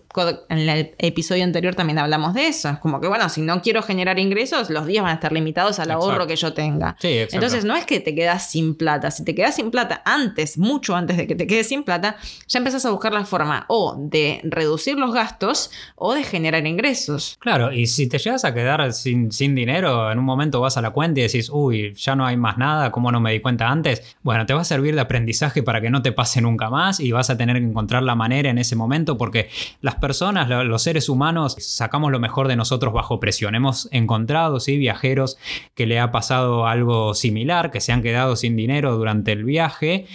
[0.51, 2.69] en el episodio anterior también hablamos de eso.
[2.69, 5.79] Es como que, bueno, si no quiero generar ingresos, los días van a estar limitados
[5.79, 6.97] al ahorro que yo tenga.
[7.03, 9.11] Entonces no es que te quedas sin plata.
[9.11, 12.59] Si te quedas sin plata antes, mucho antes de que te quedes sin plata, ya
[12.59, 17.39] empezás a buscar la forma o de reducir los gastos o de generar ingresos.
[17.41, 20.83] Claro, y si te llegas a quedar sin, sin dinero, en un momento vas a
[20.83, 23.69] la cuenta y decís, uy, ya no hay más nada, ¿cómo no me di cuenta
[23.69, 24.17] antes?
[24.23, 27.13] Bueno, te va a servir de aprendizaje para que no te pase nunca más y
[27.13, 29.49] vas a tener que encontrar la manera en ese momento porque
[29.81, 33.55] las personas, los seres humanos, sacamos lo mejor de nosotros bajo presión.
[33.55, 35.39] Hemos encontrado, sí, viajeros
[35.75, 40.07] que le ha pasado algo similar, que se han quedado sin dinero durante el viaje,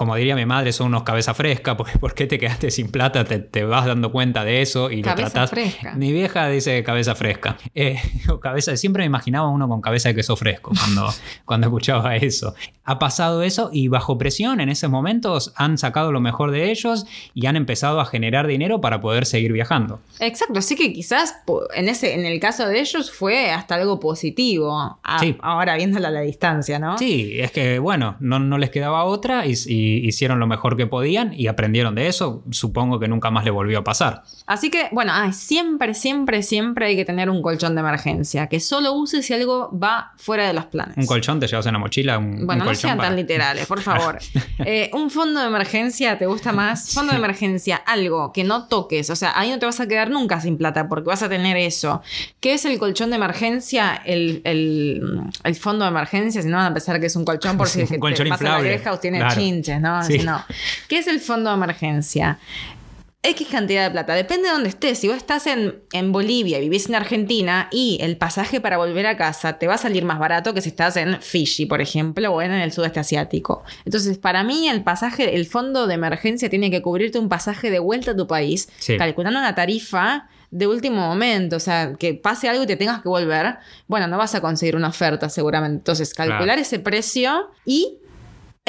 [0.00, 3.22] como diría mi madre, son unos cabeza fresca, porque ¿por qué te quedaste sin plata?
[3.22, 5.50] Te, vas dando cuenta de eso y cabeza lo tratás.
[5.50, 5.92] Fresca.
[5.94, 7.58] Mi vieja dice cabeza fresca.
[7.74, 8.00] Eh,
[8.40, 11.12] cabeza, siempre me imaginaba uno con cabeza de queso fresco cuando,
[11.44, 12.54] cuando escuchaba eso.
[12.84, 17.04] Ha pasado eso y bajo presión en esos momentos han sacado lo mejor de ellos
[17.34, 20.00] y han empezado a generar dinero para poder seguir viajando.
[20.18, 21.42] Exacto, así que quizás
[21.74, 24.98] en, ese, en el caso de ellos fue hasta algo positivo.
[25.42, 26.96] Ahora viéndolo a la distancia, ¿no?
[26.96, 30.86] Sí, es que bueno, no, no les quedaba otra y y hicieron lo mejor que
[30.86, 32.42] podían y aprendieron de eso.
[32.50, 34.22] Supongo que nunca más le volvió a pasar.
[34.46, 38.60] Así que, bueno, ay, siempre, siempre, siempre hay que tener un colchón de emergencia, que
[38.60, 40.96] solo uses si algo va fuera de los planes.
[40.96, 42.18] Un colchón te llevas en la mochila.
[42.18, 44.18] Un, bueno, un no sean para- tan literales, por favor.
[44.64, 46.92] Eh, un fondo de emergencia, ¿te gusta más?
[46.94, 49.10] Fondo de emergencia, algo que no toques.
[49.10, 51.56] O sea, ahí no te vas a quedar nunca sin plata porque vas a tener
[51.56, 52.02] eso.
[52.40, 54.00] ¿Qué es el colchón de emergencia?
[54.04, 57.56] El, el- el fondo de emergencia, si no van a pensar que es un colchón
[57.56, 58.74] por si Un que te colchón pasa la inflable.
[58.74, 59.34] oreja o tiene Claro.
[59.34, 60.02] chinches, ¿no?
[60.04, 60.18] Sí.
[60.20, 60.44] Si no.
[60.88, 62.38] ¿Qué es el fondo de emergencia?
[63.22, 64.14] X cantidad de plata.
[64.14, 64.98] Depende de dónde estés.
[64.98, 69.06] Si vos estás en, en Bolivia y vivís en Argentina y el pasaje para volver
[69.06, 72.32] a casa te va a salir más barato que si estás en Fiji, por ejemplo,
[72.32, 73.62] o en el sudeste asiático.
[73.84, 77.78] Entonces, para mí, el pasaje, el fondo de emergencia tiene que cubrirte un pasaje de
[77.78, 78.96] vuelta a tu país, Sí.
[78.96, 83.08] calculando una tarifa de último momento, o sea, que pase algo y te tengas que
[83.08, 85.76] volver, bueno, no vas a conseguir una oferta seguramente.
[85.76, 86.60] Entonces, calcular Claro.
[86.62, 87.98] ese precio y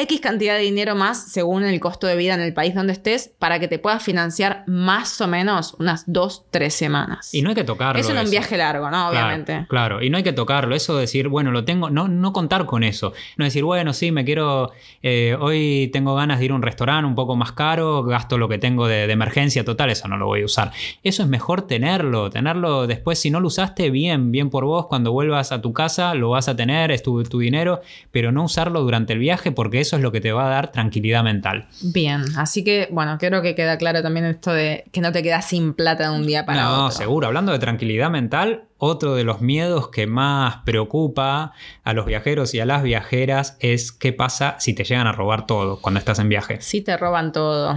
[0.02, 3.32] X cantidad de dinero más según el costo de vida en el país donde estés
[3.40, 7.34] para que te puedas financiar más o menos unas dos, tres semanas.
[7.34, 8.00] Y no hay que tocarlo.
[8.00, 9.10] Eso en un viaje largo, ¿no?
[9.10, 9.66] Claro, Obviamente.
[9.70, 10.76] Claro, y no hay que tocarlo.
[10.76, 13.14] Eso de decir, bueno, lo tengo, no, no contar con eso.
[13.38, 14.72] No decir, bueno, sí, me quiero,
[15.04, 18.50] eh, hoy tengo ganas de ir a un restaurante un poco más caro, gasto lo
[18.50, 20.72] que tengo de, de emergencia total, eso no lo voy a usar.
[21.04, 25.12] Eso es mejor tenerlo, tenerlo después, si no lo usaste, bien, bien por vos, cuando
[25.12, 28.82] vuelvas a tu casa lo vas a tener, es tu, tu dinero, pero no usarlo
[28.82, 31.68] durante el viaje porque eso es lo que te va a dar tranquilidad mental.
[31.82, 35.48] Bien, así que bueno, creo que queda claro también esto de que no te quedas
[35.48, 36.98] sin plata de un día para no, otro.
[36.98, 37.28] seguro.
[37.28, 42.60] Hablando de tranquilidad mental, otro de los miedos que más preocupa a los viajeros y
[42.60, 46.30] a las viajeras es qué pasa si te llegan a robar todo cuando estás en
[46.30, 46.60] viaje.
[46.62, 47.76] Sí te roban todo.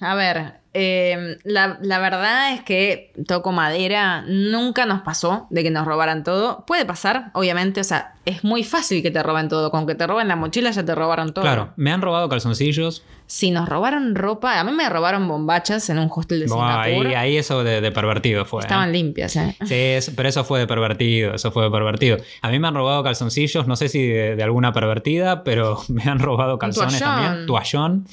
[0.00, 5.70] A ver, eh, la, la verdad es que toco madera, nunca nos pasó de que
[5.70, 6.66] nos robaran todo.
[6.66, 9.70] Puede pasar, obviamente, o sea, es muy fácil que te roben todo.
[9.70, 11.42] Con que te roben la mochila ya te robaron todo.
[11.44, 13.02] Claro, me han robado calzoncillos.
[13.28, 17.06] Si nos robaron ropa, a mí me robaron bombachas en un hostel de Singapur.
[17.08, 18.60] ahí, ahí eso de, de pervertido fue.
[18.62, 18.66] ¿eh?
[18.66, 19.56] Estaban limpias, ¿eh?
[19.64, 22.18] Sí, pero eso fue de pervertido, eso fue de pervertido.
[22.42, 26.04] A mí me han robado calzoncillos, no sé si de, de alguna pervertida, pero me
[26.04, 27.46] han robado calzones también.
[27.46, 28.06] Toallón.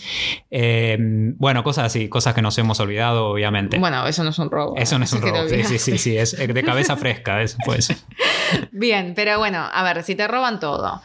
[0.49, 0.97] Eh,
[1.37, 3.77] bueno, cosas así, cosas que nos hemos olvidado, obviamente.
[3.77, 4.75] Bueno, eso no es un robo.
[4.77, 5.47] Eso no es un robo.
[5.47, 6.17] Sí, sí, sí, sí.
[6.17, 7.41] Es de cabeza fresca.
[7.41, 7.93] Eso fue eso.
[8.71, 11.01] Bien, pero bueno, a ver, si te roban todo.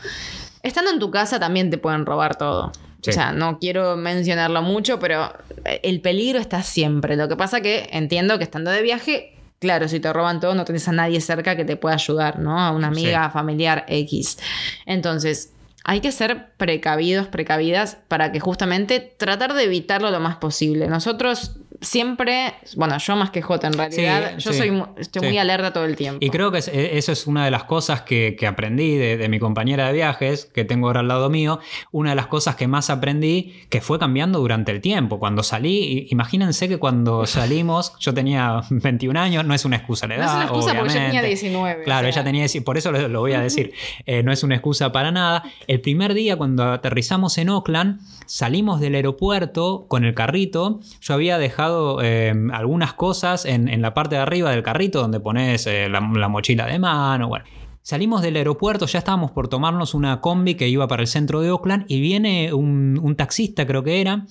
[0.63, 2.73] Estando en tu casa también te pueden robar todo.
[3.03, 3.11] Sí.
[3.11, 5.33] O sea, no quiero mencionarlo mucho, pero
[5.65, 7.17] el peligro está siempre.
[7.17, 10.65] Lo que pasa que entiendo que estando de viaje, claro, si te roban todo, no
[10.65, 12.59] tenés a nadie cerca que te pueda ayudar, ¿no?
[12.59, 14.39] A una amiga, familiar X.
[14.87, 15.53] Entonces,
[15.85, 20.89] hay que ser precavidos, precavidas, para que justamente tratar de evitarlo lo más posible.
[20.89, 25.27] Nosotros siempre, bueno, yo más que J en realidad, yo sí, soy mu- estoy sí.
[25.29, 26.19] muy alerta todo el tiempo.
[26.25, 29.17] Y creo que es- e- eso es una de las cosas que, que aprendí de,
[29.17, 31.61] de mi compañera de viajes, que tengo ahora al lado mío.
[31.93, 35.19] Una de las cosas que más aprendí, que fue cambiando durante el tiempo.
[35.19, 40.17] Cuando salí, imagínense que cuando salimos, yo tenía 21 años, no es una excusa la
[40.17, 40.31] No edad.
[40.31, 41.29] es una excusa porque yo tenía obviamente.
[41.29, 41.85] 19.
[41.85, 42.23] Claro, o sea.
[42.23, 43.73] ella tenía, por eso lo, lo voy a decir,
[44.07, 45.45] eh, no es una excusa para nada.
[45.67, 51.39] El primer día cuando aterrizamos en Oakland, salimos del aeropuerto con el carrito, yo había
[51.39, 51.68] dejado
[52.03, 56.29] eh, algunas cosas en, la parte de arriba del carrito donde pones eh, la, la
[56.29, 57.45] mochila de mano, bueno.
[57.83, 61.51] Salimos del aeropuerto, ya estábamos por tomarnos una combi que iba para el centro de
[61.51, 64.27] Oakland y viene un taxista, creo que era,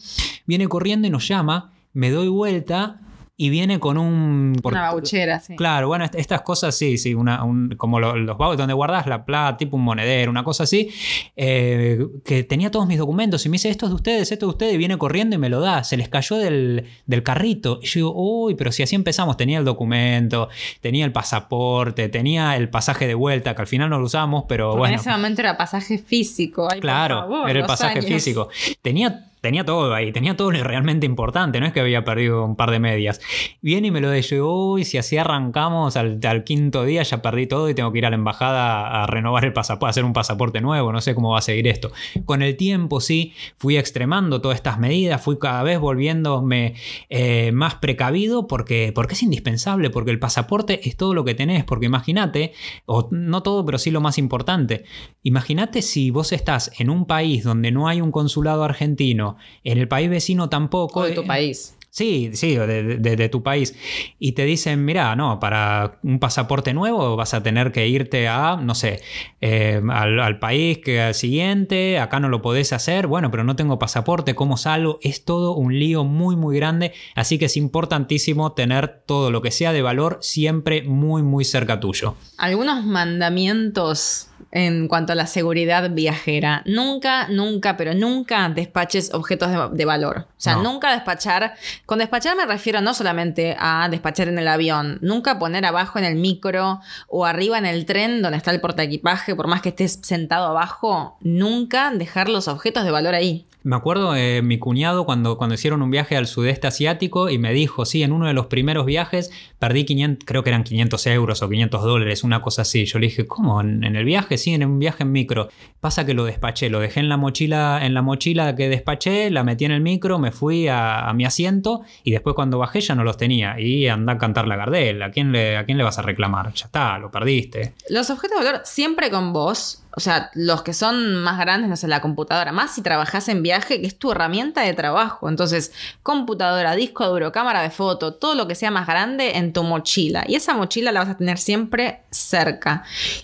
[0.46, 3.00] viene corriendo y nos llama, me doy vuelta
[3.40, 4.58] y viene con un...
[4.64, 5.56] por- Una bauchera, sí.
[5.56, 9.06] Claro, bueno, est- estas cosas sí, sí, una, un- como lo- los baúles donde guardas
[9.06, 10.90] la plata, tipo un monedero, una cosa así,
[11.36, 14.48] eh, que tenía todos mis documentos y me dice, esto es de ustedes, esto es
[14.48, 17.80] de ustedes, y viene corriendo y me lo da, se les cayó del, del carrito.
[17.82, 20.50] Y yo digo, uy, pero si así empezamos, tenía el documento,
[20.82, 24.70] tenía el pasaporte, tenía el pasaje de vuelta, que al final no lo usamos, pero
[24.70, 24.94] Porque bueno.
[24.96, 26.64] en ese momento era pasaje físico.
[26.72, 28.06] Ay, por Claro, favor, era el pasaje años.
[28.12, 28.50] físico.
[28.82, 32.58] Tenía, tenía todo ahí, tenía todo lo realmente importante, no es que había perdido un
[32.58, 33.22] par de medias.
[33.62, 37.48] Viene y me lo dice, uy, si así arrancamos al, al quinto día ya perdí
[37.48, 40.12] todo y tengo que ir a la embajada a renovar el pasaporte, a hacer un
[40.12, 41.94] pasaporte nuevo, no sé cómo va a seguir esto.
[42.26, 46.76] Con el tiempo sí, fui extremando todas estas medidas, fui cada vez volviéndome
[47.08, 51.64] eh, más precavido porque, porque es indispensable, porque el pasaporte es todo lo que tenés,
[51.64, 52.52] porque imagínate,
[52.86, 54.84] o no todo, pero sí lo más importante,
[55.24, 59.88] imagínate si vos estás en un país donde no hay un consulado argentino, en el
[59.88, 61.02] país vecino tampoco.
[61.02, 61.74] O de tu eh, país.
[61.90, 63.74] Sí, sí, de, de- de tu país.
[64.20, 68.56] Y te dicen, mira, no, para un pasaporte nuevo vas a tener que irte a,
[68.58, 69.02] no sé,
[69.42, 73.56] eh, al, al país que al siguiente, acá no lo podés hacer, bueno, pero no
[73.56, 75.00] tengo pasaporte, ¿cómo salgo?
[75.02, 79.50] Es todo un lío muy, muy grande, así que es importantísimo tener todo lo que
[79.50, 82.14] sea de valor siempre muy, muy cerca tuyo.
[82.38, 86.64] Algunos mandamientos en cuanto a la seguridad viajera.
[86.66, 90.28] Nunca, nunca, pero nunca despaches objetos de, de valor.
[90.30, 90.64] O sea, No.
[90.64, 91.56] nunca despachar.
[91.86, 96.06] Con despachar me refiero no solamente a despachar en el avión, nunca poner abajo en
[96.06, 100.00] el micro o arriba en el tren donde está el portaequipaje, por más que estés
[100.04, 103.46] sentado abajo, nunca dejar los objetos de valor ahí.
[103.68, 107.52] Me acuerdo eh, mi cuñado cuando, cuando hicieron un viaje al sudeste asiático y me
[107.52, 111.42] dijo, sí, en uno de los primeros viajes perdí 500, creo que eran 500 euros
[111.42, 112.86] o 500 dólares, una cosa así.
[112.86, 113.60] Yo le dije, ¿cómo?
[113.60, 114.38] ¿En, el viaje?
[114.38, 115.50] Sí, en un viaje en micro.
[115.82, 119.44] Pasa que lo despaché, lo dejé en la mochila, en la mochila que despaché, la
[119.44, 122.96] metí en el micro, me fui a, a mi asiento y después cuando bajé ya
[122.96, 123.60] no los tenía.
[123.60, 125.04] Y anda a cantar la Gardel.
[125.04, 126.54] ¿A quién, le, ¿A quién le vas a reclamar?
[126.54, 127.74] Ya está, lo perdiste.
[127.90, 129.84] Los objetos de valor siempre con vos.
[129.98, 132.52] O sea, los que son más grandes, no sé, la computadora.
[132.52, 135.28] Más si trabajás en viaje, que es tu herramienta de trabajo.
[135.28, 135.72] Entonces,
[136.04, 140.24] computadora, disco duro, cámara de foto, todo lo que sea más grande en tu mochila.
[140.28, 142.84] Y esa mochila la vas a tener siempre cerca.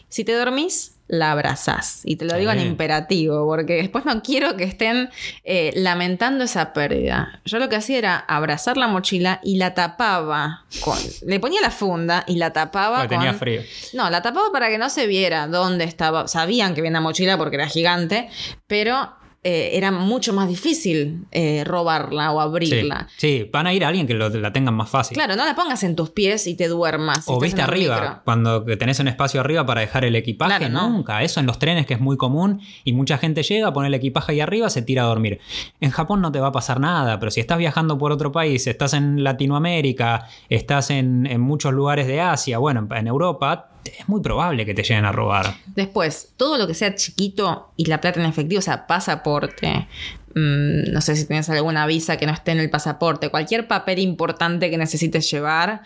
[0.10, 2.02] Si te dormís, la abrazás.
[2.04, 5.10] Y te lo digo en imperativo, porque después no quiero que estén
[5.44, 7.42] eh, lamentando esa pérdida.
[7.46, 10.98] Yo lo que hacía era abrazar la mochila y la tapaba con.
[11.26, 13.24] Le ponía la funda y la tapaba Porque con.
[13.24, 13.62] tenía frío.
[13.94, 16.28] No, la tapaba para que no se viera dónde estaba.
[16.28, 18.30] Sabían que había una mochila porque era gigante,
[18.68, 19.14] pero
[19.44, 23.08] eh, era mucho más difícil eh, robarla o abrirla.
[23.18, 25.16] sí, van a ir a alguien que lo- la tengan más fácil.
[25.16, 27.26] Claro, no la pongas en tus pies y te duermas.
[27.28, 30.90] O viste arriba, cuando tenés un espacio arriba para dejar el equipaje, Claro, no.
[30.90, 31.24] nunca.
[31.24, 34.32] Eso en los trenes que es muy común y mucha gente llega, pone el equipaje
[34.34, 35.40] ahí arriba, se tira a dormir.
[35.82, 38.66] En Japón no te va a pasar nada, pero si estás viajando por otro país,
[38.68, 44.22] estás en Latinoamérica, estás en, en muchos lugares de Asia, bueno, en Europa, es muy
[44.22, 45.56] probable que te lleguen a robar.
[45.76, 49.88] Después, todo lo que sea chiquito y la plata en efectivo, o sea, pasaporte,
[50.36, 54.00] mm, no sé si tienes alguna visa que no esté en el pasaporte, cualquier papel
[54.00, 55.82] importante que necesites llevar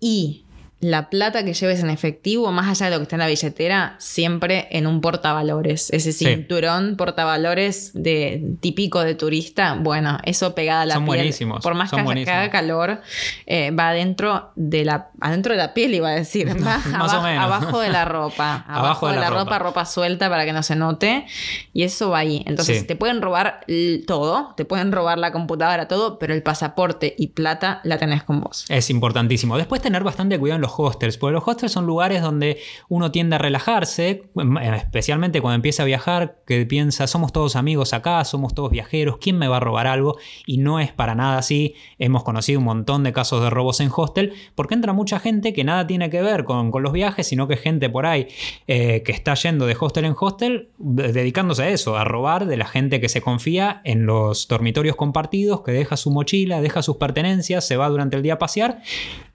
[0.00, 0.44] y
[0.82, 3.94] la plata que lleves en efectivo, más allá de lo que está en la billetera,
[3.98, 5.90] siempre en un portavalores.
[5.90, 6.26] Ese Sí.
[6.26, 11.18] cinturón portavalores de típico de turista, bueno, eso pegada a la Son piel.
[11.18, 12.36] buenísimos, Por más son que, buenísimos.
[12.36, 13.00] haga calor,
[13.46, 16.88] eh, va adentro de la adentro de la piel iba a decir, va Más o
[16.96, 17.44] abajo, menos.
[17.44, 19.58] abajo de la ropa, abajo, de, la, ropa.
[19.60, 21.26] ropa suelta para que no se note
[21.72, 22.42] y eso va ahí.
[22.44, 22.86] Entonces Sí.
[22.88, 23.60] te pueden robar
[24.08, 28.40] todo, te pueden robar la computadora, todo, pero el pasaporte y plata la tenés con
[28.40, 28.64] vos.
[28.68, 29.56] Es importantísimo.
[29.56, 32.58] Después tener bastante cuidado en los hostels, porque los hostels son lugares donde
[32.88, 37.92] uno tiende a relajarse, eh, especialmente cuando empieza a viajar, que piensa, somos todos amigos
[37.92, 40.18] acá, somos todos viajeros, ¿quién me va a robar algo?
[40.46, 41.74] Y no es para nada así.
[41.98, 45.64] Hemos conocido un montón de casos de robos en hostel, porque entra mucha gente que
[45.64, 48.28] nada tiene que ver con, los viajes, sino que gente por ahí
[48.66, 52.56] eh, que está yendo de hostel en hostel, de- dedicándose a eso, a robar de
[52.56, 56.96] la gente que se confía en los dormitorios compartidos, que deja su mochila, deja sus
[56.96, 58.82] pertenencias, se va durante el día a pasear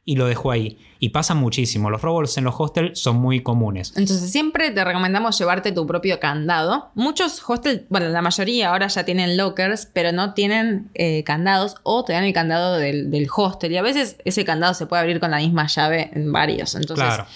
[0.09, 0.79] y lo dejó ahí.
[0.99, 1.89] Y pasa muchísimo.
[1.91, 3.91] Los robos en los hostels son muy comunes.
[3.97, 6.89] Entonces siempre te recomendamos llevarte tu propio candado.
[6.95, 12.03] Muchos hostels, bueno, la mayoría ahora ya tienen lockers, pero no tienen eh, candados o
[12.05, 13.73] te dan el candado del, del hostel.
[13.73, 16.73] Y a veces ese candado se puede abrir con la misma llave en varios.
[16.73, 17.27] Entonces, Claro.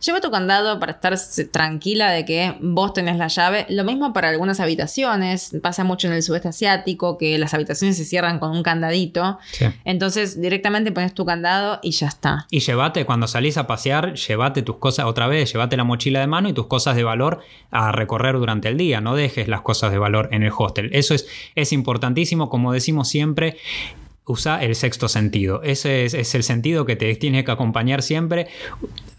[0.00, 1.14] lleva tu candado para estar
[1.52, 3.66] tranquila de que vos tenés la llave.
[3.68, 5.52] Lo mismo para algunas habitaciones.
[5.62, 9.38] Pasa mucho en el sudeste asiático que las habitaciones se cierran con un candadito.
[9.52, 9.66] Sí.
[9.84, 12.08] Entonces directamente pones tu candado y ya
[12.50, 16.26] Y llévate, cuando salís a pasear, llévate tus cosas, otra vez, llévate la mochila de
[16.26, 19.00] mano y tus cosas de valor a recorrer durante el día.
[19.00, 20.90] No dejes las cosas de valor en el hostel.
[20.92, 23.56] Eso es, es importantísimo, como decimos siempre.
[24.26, 25.62] Usa el sexto sentido.
[25.62, 28.48] Ese es, es el sentido que te tiene que acompañar siempre.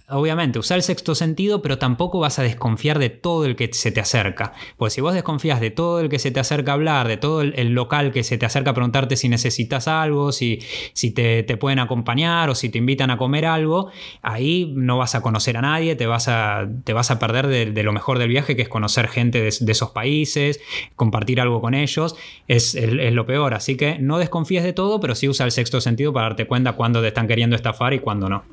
[0.08, 3.92] Obviamente, usa el sexto sentido, pero tampoco vas a desconfiar de todo el que se
[3.92, 4.54] te acerca.
[4.78, 7.42] Pues si vos desconfías de todo el que se te acerca a hablar, de todo
[7.42, 10.60] el, local que se te acerca a preguntarte si necesitas algo, si,
[10.94, 13.90] si te, te pueden acompañar o si te invitan a comer algo,
[14.22, 17.84] ahí no vas a conocer a nadie, te vas a, te vas a perder de,
[17.84, 20.60] lo mejor del viaje, que es conocer gente de, esos países,
[20.96, 22.16] compartir algo con ellos,
[22.48, 23.56] es, el- es lo peor.
[23.56, 26.74] Así que no desconfíes de todo, pero sí usa el sexto sentido para darte cuenta
[26.74, 28.44] cuándo te están queriendo estafar y cuándo no.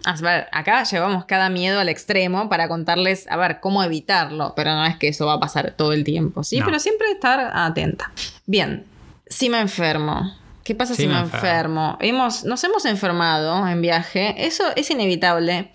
[0.52, 4.96] Acá llevamos cada miedo al extremo para contarles, a ver, cómo evitarlo, pero no es
[4.96, 6.58] que eso va a pasar todo el tiempo, ¿sí?
[6.58, 6.66] No.
[6.66, 8.12] Pero siempre estar atenta.
[8.46, 8.84] Bien,
[9.26, 10.34] si me enfermo.
[10.64, 11.36] ¿Qué pasa Si me enfermo.
[11.36, 11.96] enfermo?
[12.00, 14.46] Hemos, nos hemos enfermado en viaje.
[14.46, 15.72] Eso es inevitable.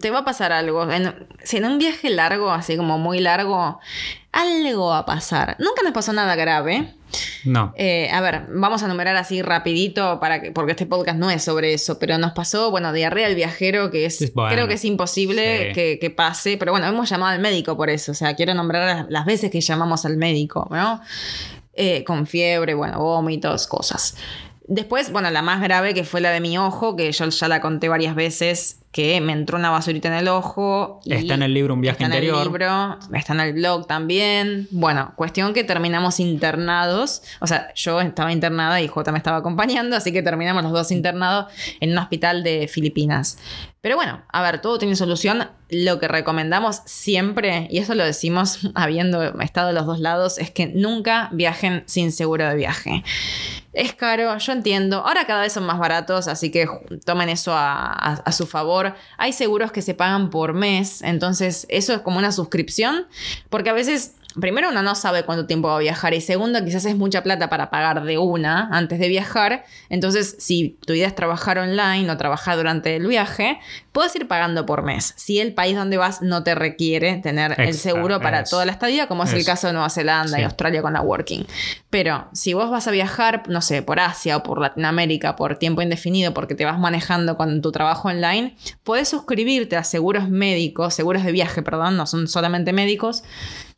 [0.00, 0.90] Te va a pasar algo.
[0.90, 3.80] En, si en un viaje largo, así como muy largo,
[4.32, 5.56] algo va a pasar.
[5.58, 6.94] Nunca nos pasó nada grave.
[7.44, 7.72] No.
[7.76, 11.42] Eh, a ver, vamos a numerar así rapidito para que, porque este podcast no es
[11.42, 14.84] sobre eso, pero nos pasó, bueno, diarrea al viajero, que es, Bueno, creo que es
[14.84, 15.72] imposible sí.
[15.74, 18.96] que, que pase, pero bueno, hemos llamado al médico por eso, o sea, quiero nombrar
[18.96, 21.00] las- las veces que llamamos al médico, ¿no?
[21.72, 24.16] Eh, con fiebre, bueno, vómitos, cosas.
[24.68, 27.60] Después, bueno, la más grave que fue la de mi ojo, que yo ya la
[27.60, 31.00] conté varias veces, que me entró una basurita en el ojo.
[31.04, 32.34] está en el libro Un viaje está interior.
[32.34, 34.66] En el libro, está en el blog también.
[34.72, 37.22] Bueno, cuestión que terminamos internados.
[37.40, 40.90] O sea, yo estaba internada y J me estaba acompañando, así que terminamos los dos
[40.90, 41.46] internados
[41.78, 43.38] en un hospital de Filipinas.
[43.82, 45.48] Pero bueno, a ver, todo tiene solución.
[45.70, 50.66] Lo que recomendamos siempre, y eso lo decimos habiendo estado los dos lados, es que
[50.66, 53.02] nunca viajen sin seguro de viaje.
[53.72, 54.98] Es caro, yo entiendo.
[55.06, 56.66] Ahora cada vez son más baratos, así que
[57.06, 58.94] tomen eso a, su favor.
[59.16, 63.06] Hay seguros que se pagan por mes, entonces eso es como una suscripción,
[63.48, 66.84] porque a veces primero uno no sabe cuánto tiempo va a viajar y segundo quizás
[66.84, 69.64] es mucha plata para pagar de una antes de viajar.
[69.88, 73.58] Entonces si tu idea es trabajar online o trabajar durante el viaje,
[73.92, 75.14] puedes ir pagando por mes.
[75.16, 79.06] Si el país donde vas no te requiere tener el seguro para toda la estadía,
[79.06, 81.46] como es, el caso de Nueva Zelanda y Australia con la Working.
[81.88, 85.82] Pero si vos vas a viajar, no sé, por Asia o por Latinoamérica por tiempo
[85.82, 91.24] indefinido porque te vas manejando con tu trabajo online, puedes suscribirte a seguros médicos, seguros
[91.24, 93.22] de viaje, perdón, no son solamente médicos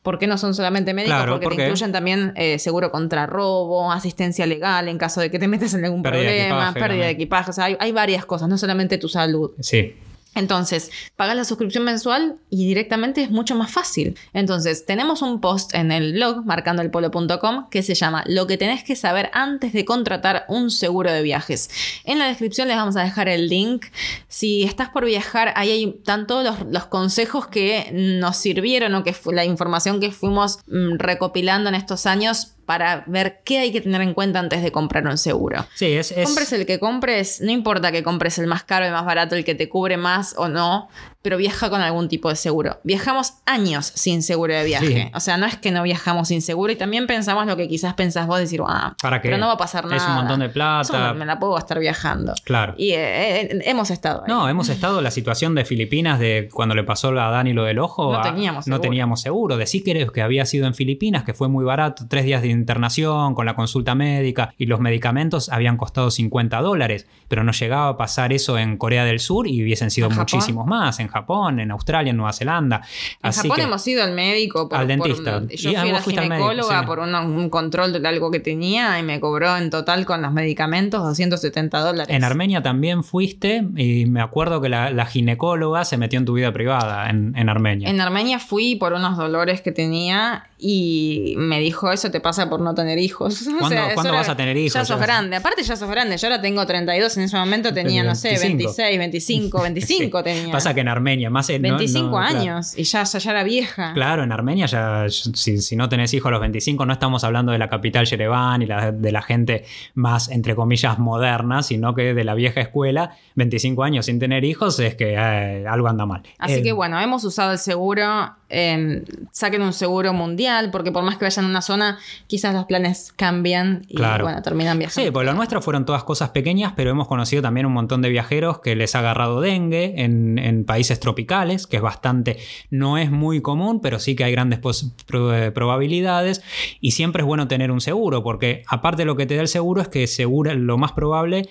[0.03, 1.25] ¿Por qué no son solamente médicos?
[1.29, 5.47] porque, te incluyen también eh, seguro contra robo, asistencia legal en caso de que te
[5.47, 7.51] metas en algún problema, pérdida de equipaje.
[7.51, 9.53] O sea, hay, hay varias cosas, no solamente tu salud.
[9.61, 9.95] Sí.
[10.35, 14.19] Entonces, pagas la suscripción mensual y directamente es mucho más fácil.
[14.33, 18.97] Entonces, tenemos un post en el blog marcandoelpolo.com que se llama Lo que tenés que
[18.97, 21.71] saber antes de contratar un seguro de viajes.
[22.05, 23.87] En la descripción les vamos a dejar el link.
[24.29, 29.35] Si estás por viajar, ahí hay tanto los, consejos que nos sirvieron o que fue
[29.35, 34.01] la información que fuimos mm, recopilando en estos años para ver qué hay que tener
[34.01, 35.67] en cuenta antes de comprar un seguro.
[35.75, 39.05] Sí, es, Compres el que compres, no importa que compres el más caro, el más
[39.05, 40.89] barato, el que te cubre más o no,
[41.23, 42.79] pero viaja con algún tipo de seguro.
[42.83, 45.11] Viajamos años sin seguro de viaje.
[45.15, 47.95] O sea, no es que no viajamos sin seguro y también pensamos lo que quizás
[47.95, 49.97] pensás vos, decir, ah, ¿Para pero no va a pasar nada.
[49.97, 51.15] Es un montón de plata.
[51.15, 52.35] me la puedo estar viajando.
[52.45, 52.75] Claro.
[52.77, 54.29] Y eh, eh, hemos estado ahí.
[54.29, 57.79] No, hemos estado la situación de Filipinas de cuando le pasó a Dani lo del
[57.79, 58.13] ojo.
[58.13, 58.79] No teníamos seguro.
[58.79, 59.57] No teníamos seguro.
[59.57, 63.35] Decí que, que había sido en Filipinas, que fue muy barato, tres días de internación
[63.35, 67.97] con la consulta médica y los medicamentos habían costado 50 dólares, pero no llegaba a
[67.97, 72.11] pasar eso en Corea del Sur y hubiesen sido muchísimos más, en Japón, en Australia
[72.11, 72.83] en Nueva Zelanda.
[73.23, 74.69] En Japón hemos ido al médico.
[74.69, 75.43] Por, al dentista.
[75.49, 79.57] yo fui a la ginecóloga por un, control de algo que tenía y me cobró
[79.57, 82.15] en total con los medicamentos 270 dólares.
[82.15, 86.53] En Armenia también fuiste y me acuerdo que la, ginecóloga se metió en tu vida
[86.53, 87.89] privada en, en Armenia.
[87.89, 92.61] En Armenia fui por unos dolores que tenía y me dijo, eso te pasa por
[92.61, 93.43] no tener hijos.
[93.59, 94.75] ¿Cuándo, vas a tener hijos?
[94.75, 95.35] Ya sos grande.
[95.35, 96.17] Aparte ya sos grande.
[96.17, 100.53] Yo ahora tengo 32, en ese momento tenía, no sé, 26, 25, 25 tenía.
[100.53, 101.51] Pasa que en Armenia, más...
[101.51, 103.93] En, 25 años y ya, ya, era vieja.
[103.93, 107.59] Claro, en Armenia ya, si, no tenés hijos a los 25, no estamos hablando de
[107.59, 112.35] la capital Yerevan y de la gente más, entre comillas, moderna, sino que de la
[112.35, 116.23] vieja escuela, 25 años sin tener hijos es que eh, algo anda mal.
[116.39, 121.03] Así eh, que bueno, hemos usado el seguro, em, saquen un seguro mundial, porque por
[121.03, 125.07] más que vayan a una zona, quizás los planes cambian y bueno, terminan viajando.
[125.07, 128.11] Sí, pues lo nuestro fueron todas cosas pequeñas, pero hemos conocido también un montón de
[128.11, 132.39] viajeros que les ha agarrado dengue en, en países tropicales, que es bastante,
[132.71, 136.43] no es muy común, pero sí que hay grandes eh, probabilidades
[136.81, 139.81] y siempre es bueno tener un seguro, porque aparte lo que te da el seguro
[139.81, 141.49] es que seguro, lo más probable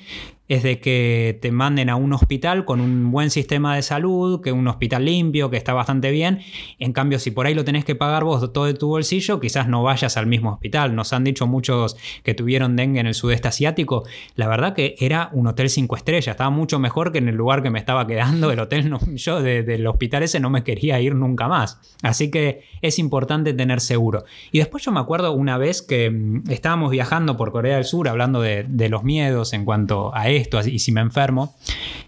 [0.52, 4.52] es de que te manden a un hospital con un buen sistema de salud, que
[4.52, 6.42] un hospital limpio, que está bastante bien.
[6.78, 9.70] En cambio, si por ahí lo tenés que pagar vos todo de tu bolsillo, quizás
[9.70, 10.94] no vayas al mismo hospital.
[10.94, 14.04] Nos han dicho muchos que tuvieron dengue en el sudeste asiático.
[14.36, 17.64] La verdad que era un hotel cinco estrellas, estaba mucho mejor que en el lugar
[17.64, 18.52] que me estaba quedando.
[18.52, 21.80] El hotel, yo del hospital ese no me quería ir nunca más.
[22.04, 24.26] Así que es importante tener seguro.
[24.52, 28.10] Y después yo me acuerdo una vez que mm, estábamos viajando por Corea del Sur
[28.10, 31.56] hablando de, de los miedos en cuanto a esto y si me enfermo.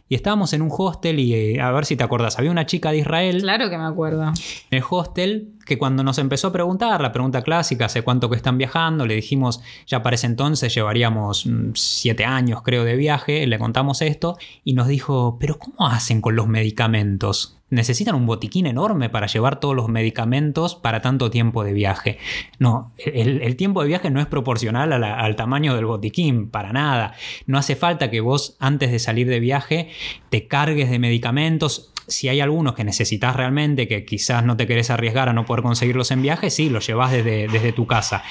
[0.10, 2.92] Y estábamos en un hostel y eh, a ver si te acuerdas, había una chica
[2.92, 3.42] de Israel.
[3.42, 4.24] Claro que me acuerdo.
[4.24, 8.36] En el hostel que cuando nos empezó a preguntar, la pregunta clásica, hace cuánto que
[8.36, 13.48] están viajando, le dijimos, ya para ese entonces llevaríamos mm, siete años creo de viaje,
[13.48, 17.58] le contamos esto y nos dijo, pero ¿cómo hacen con los medicamentos?
[17.74, 22.20] Necesitan un botiquín enorme para llevar todos los medicamentos para tanto tiempo de viaje.
[22.60, 27.14] No, el, tiempo de viaje no es proporcional al tamaño del botiquín, para nada.
[27.48, 29.90] No hace falta que vos antes de salir de viaje
[30.30, 34.92] te cargues de medicamentos si hay algunos que necesitas realmente, que quizás no te querés
[34.92, 38.24] arriesgar a no poder conseguirlos en viaje, sí, los llevas desde, desde, tu casa.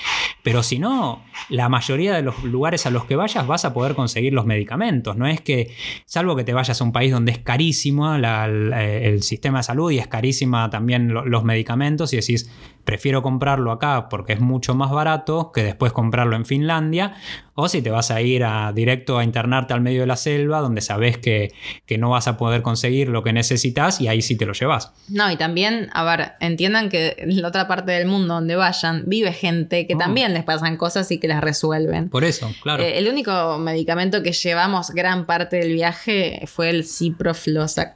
[0.44, 3.94] Pero si no, la mayoría de los lugares a los que vayas vas a poder
[3.94, 5.16] conseguir los medicamentos.
[5.16, 5.74] No es que,
[6.06, 9.98] salvo que te vayas a un país donde es carísimo el sistema de salud y
[9.98, 12.48] es carísima también los medicamentos y decís,
[12.84, 17.14] prefiero comprarlo acá porque es mucho más barato que después comprarlo en Finlandia,
[17.54, 20.60] o si te vas a ir a, directo a internarte al medio de la selva,
[20.60, 21.52] donde sabes que,
[21.84, 24.92] que no vas a poder conseguir lo que necesitas y ahí sí te lo llevas.
[25.08, 29.04] No, y también, a ver, entiendan que en la otra parte del mundo donde vayan
[29.06, 29.98] vive gente que Oh.
[29.98, 32.08] también les pasan cosas y que las resuelven.
[32.08, 32.82] Por eso, claro.
[32.82, 37.92] Eh, el único medicamento que llevamos gran parte del viaje fue el ciprofloxacin.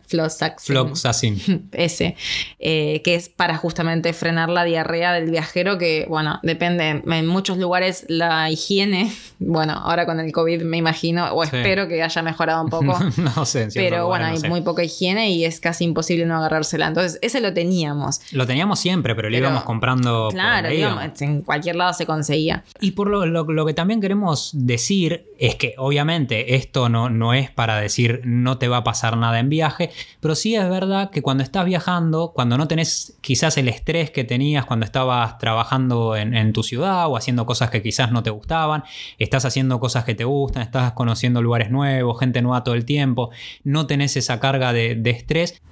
[0.58, 1.68] Floxacin.
[1.72, 2.16] ese,
[2.58, 7.56] eh, que es para justamente frenar la diarrea del viajero, que bueno, depende, en muchos
[7.56, 11.56] lugares la higiene, bueno, ahora con el COVID me imagino, o Sí.
[11.56, 12.98] espero que haya mejorado un poco.
[13.36, 14.48] no sé, Pero bueno, hay no sé.
[14.48, 16.88] muy poca higiene y es casi imposible no agarrársela.
[16.88, 18.20] Entonces, ese lo teníamos.
[18.32, 20.28] Lo teníamos siempre, pero, lo Pero, íbamos comprando.
[20.30, 21.22] Claro, íbamos.
[21.22, 22.64] en cualquier lado se conseguía.
[22.80, 27.32] Y por lo, lo- lo que también queremos decir es que obviamente esto no, no
[27.34, 31.10] es para decir no te va a pasar nada en viaje, pero sí es verdad
[31.10, 36.16] que cuando estás viajando, cuando no tenés quizás el estrés que tenías cuando estabas trabajando
[36.16, 38.84] en, en tu ciudad o haciendo cosas que quizás no te gustaban,
[39.18, 43.30] estás haciendo cosas que te gustan, estás conociendo lugares nuevos, gente nueva todo el tiempo,
[43.64, 45.62] no tenés esa carga de, de estrés.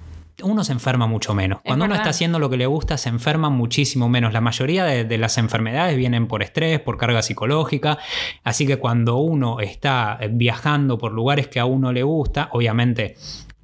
[0.43, 1.59] Uno se enferma mucho menos.
[1.59, 4.33] Es Cuando uno está haciendo lo que le gusta, se enferma muchísimo menos.
[4.33, 7.99] La mayoría de, de las enfermedades vienen por estrés, por carga psicológica.
[8.43, 13.15] Así que cuando uno está viajando por lugares que a uno le gusta, obviamente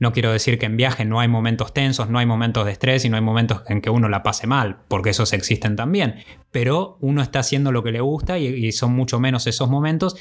[0.02, 3.06] no quiero decir que en viaje no hay momentos tensos, no hay momentos de estrés
[3.06, 6.16] y no hay momentos en que uno la pase mal, porque esos existen también.
[6.50, 10.18] Pero uno está haciendo lo que le gusta y, y son mucho menos esos momentos.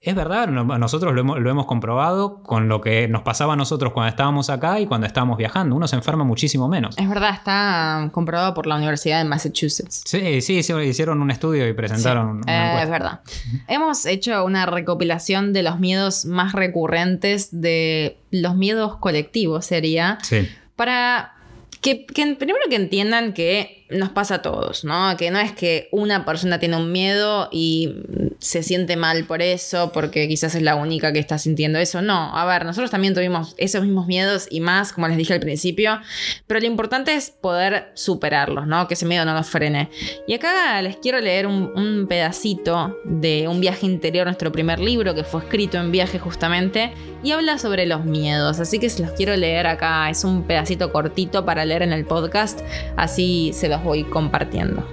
[0.00, 3.56] Es verdad, no- nosotros lo hemos, lo hemos comprobado con lo que nos pasaba a
[3.56, 5.74] nosotros cuando estábamos acá y cuando estábamos viajando.
[5.74, 6.96] Uno se enferma muchísimo menos.
[6.96, 10.02] Es verdad, está comprobado por la Universidad de Massachusetts.
[10.06, 13.20] Sí, sí, sí, hicieron un estudio y presentaron una Eh, es verdad.
[13.66, 20.48] Hemos hecho una recopilación de los miedos más recurrentes de los miedos colectivos, sería, Sí.
[20.76, 21.32] para
[21.80, 25.16] que, que primero que entiendan que nos pasa a todos, ¿no?
[25.16, 27.94] Que no es que una persona tiene un miedo y
[28.38, 32.02] se siente mal por eso, porque quizás es la única que está sintiendo eso.
[32.02, 35.40] No, a ver, nosotros también tuvimos esos mismos miedos y más, como les dije al
[35.40, 36.00] principio,
[36.46, 38.86] pero lo importante es poder superarlos, ¿no?
[38.88, 39.88] Que ese miedo no nos frene.
[40.26, 41.68] Y acá les quiero leer un,
[42.08, 47.32] pedacito de Un viaje interior, nuestro primer libro, que fue escrito en viaje justamente, y
[47.32, 48.60] habla sobre los miedos.
[48.60, 50.08] Así que se los quiero leer acá.
[50.10, 52.60] Es un pedacito cortito para leer en el podcast,
[52.96, 54.84] así se voy compartiendo.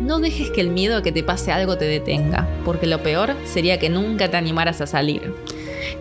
[0.00, 3.34] No dejes que el miedo a que te pase algo te detenga, porque lo peor
[3.44, 5.34] sería que nunca te animaras a salir.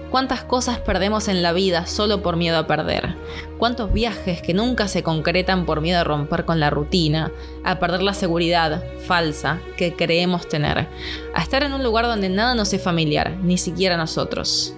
[0.09, 3.15] ¿Cuántas cosas perdemos en la vida solo por miedo a perder?
[3.57, 7.31] ¿Cuántos viajes que nunca se concretan por miedo a romper con la rutina,
[7.65, 10.87] a perder la seguridad falsa que creemos tener,
[11.33, 14.73] a estar en un lugar donde nada nos es familiar, ni siquiera nosotros?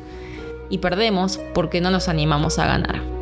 [0.72, 3.19] Y perdemos porque no nos animamos a ganar.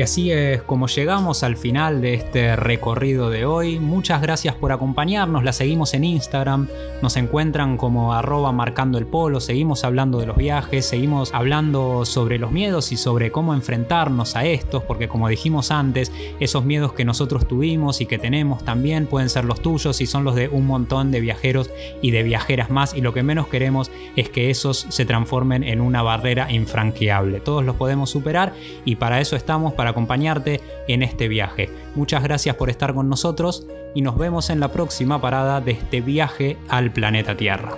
[0.00, 3.78] Y así es como llegamos al final de este recorrido de hoy.
[3.78, 5.44] Muchas gracias por acompañarnos.
[5.44, 6.68] La seguimos en Instagram.
[7.02, 9.40] Nos encuentran como arroba marcando el polo.
[9.40, 10.86] Seguimos hablando de los viajes.
[10.86, 14.82] Seguimos hablando sobre los miedos y sobre cómo enfrentarnos a estos.
[14.84, 19.44] Porque como dijimos antes, esos miedos que nosotros tuvimos y que tenemos también pueden ser
[19.44, 21.68] los tuyos y son los de un montón de viajeros
[22.00, 22.94] y de viajeras más.
[22.94, 27.40] Y lo que menos queremos es que esos se transformen en una barrera infranqueable.
[27.40, 28.54] Todos los podemos superar
[28.86, 31.68] y para eso estamos, para acompañarte en este viaje.
[31.94, 36.00] Muchas gracias por estar con nosotros y nos vemos en la próxima parada de este
[36.00, 37.76] viaje al planeta Tierra.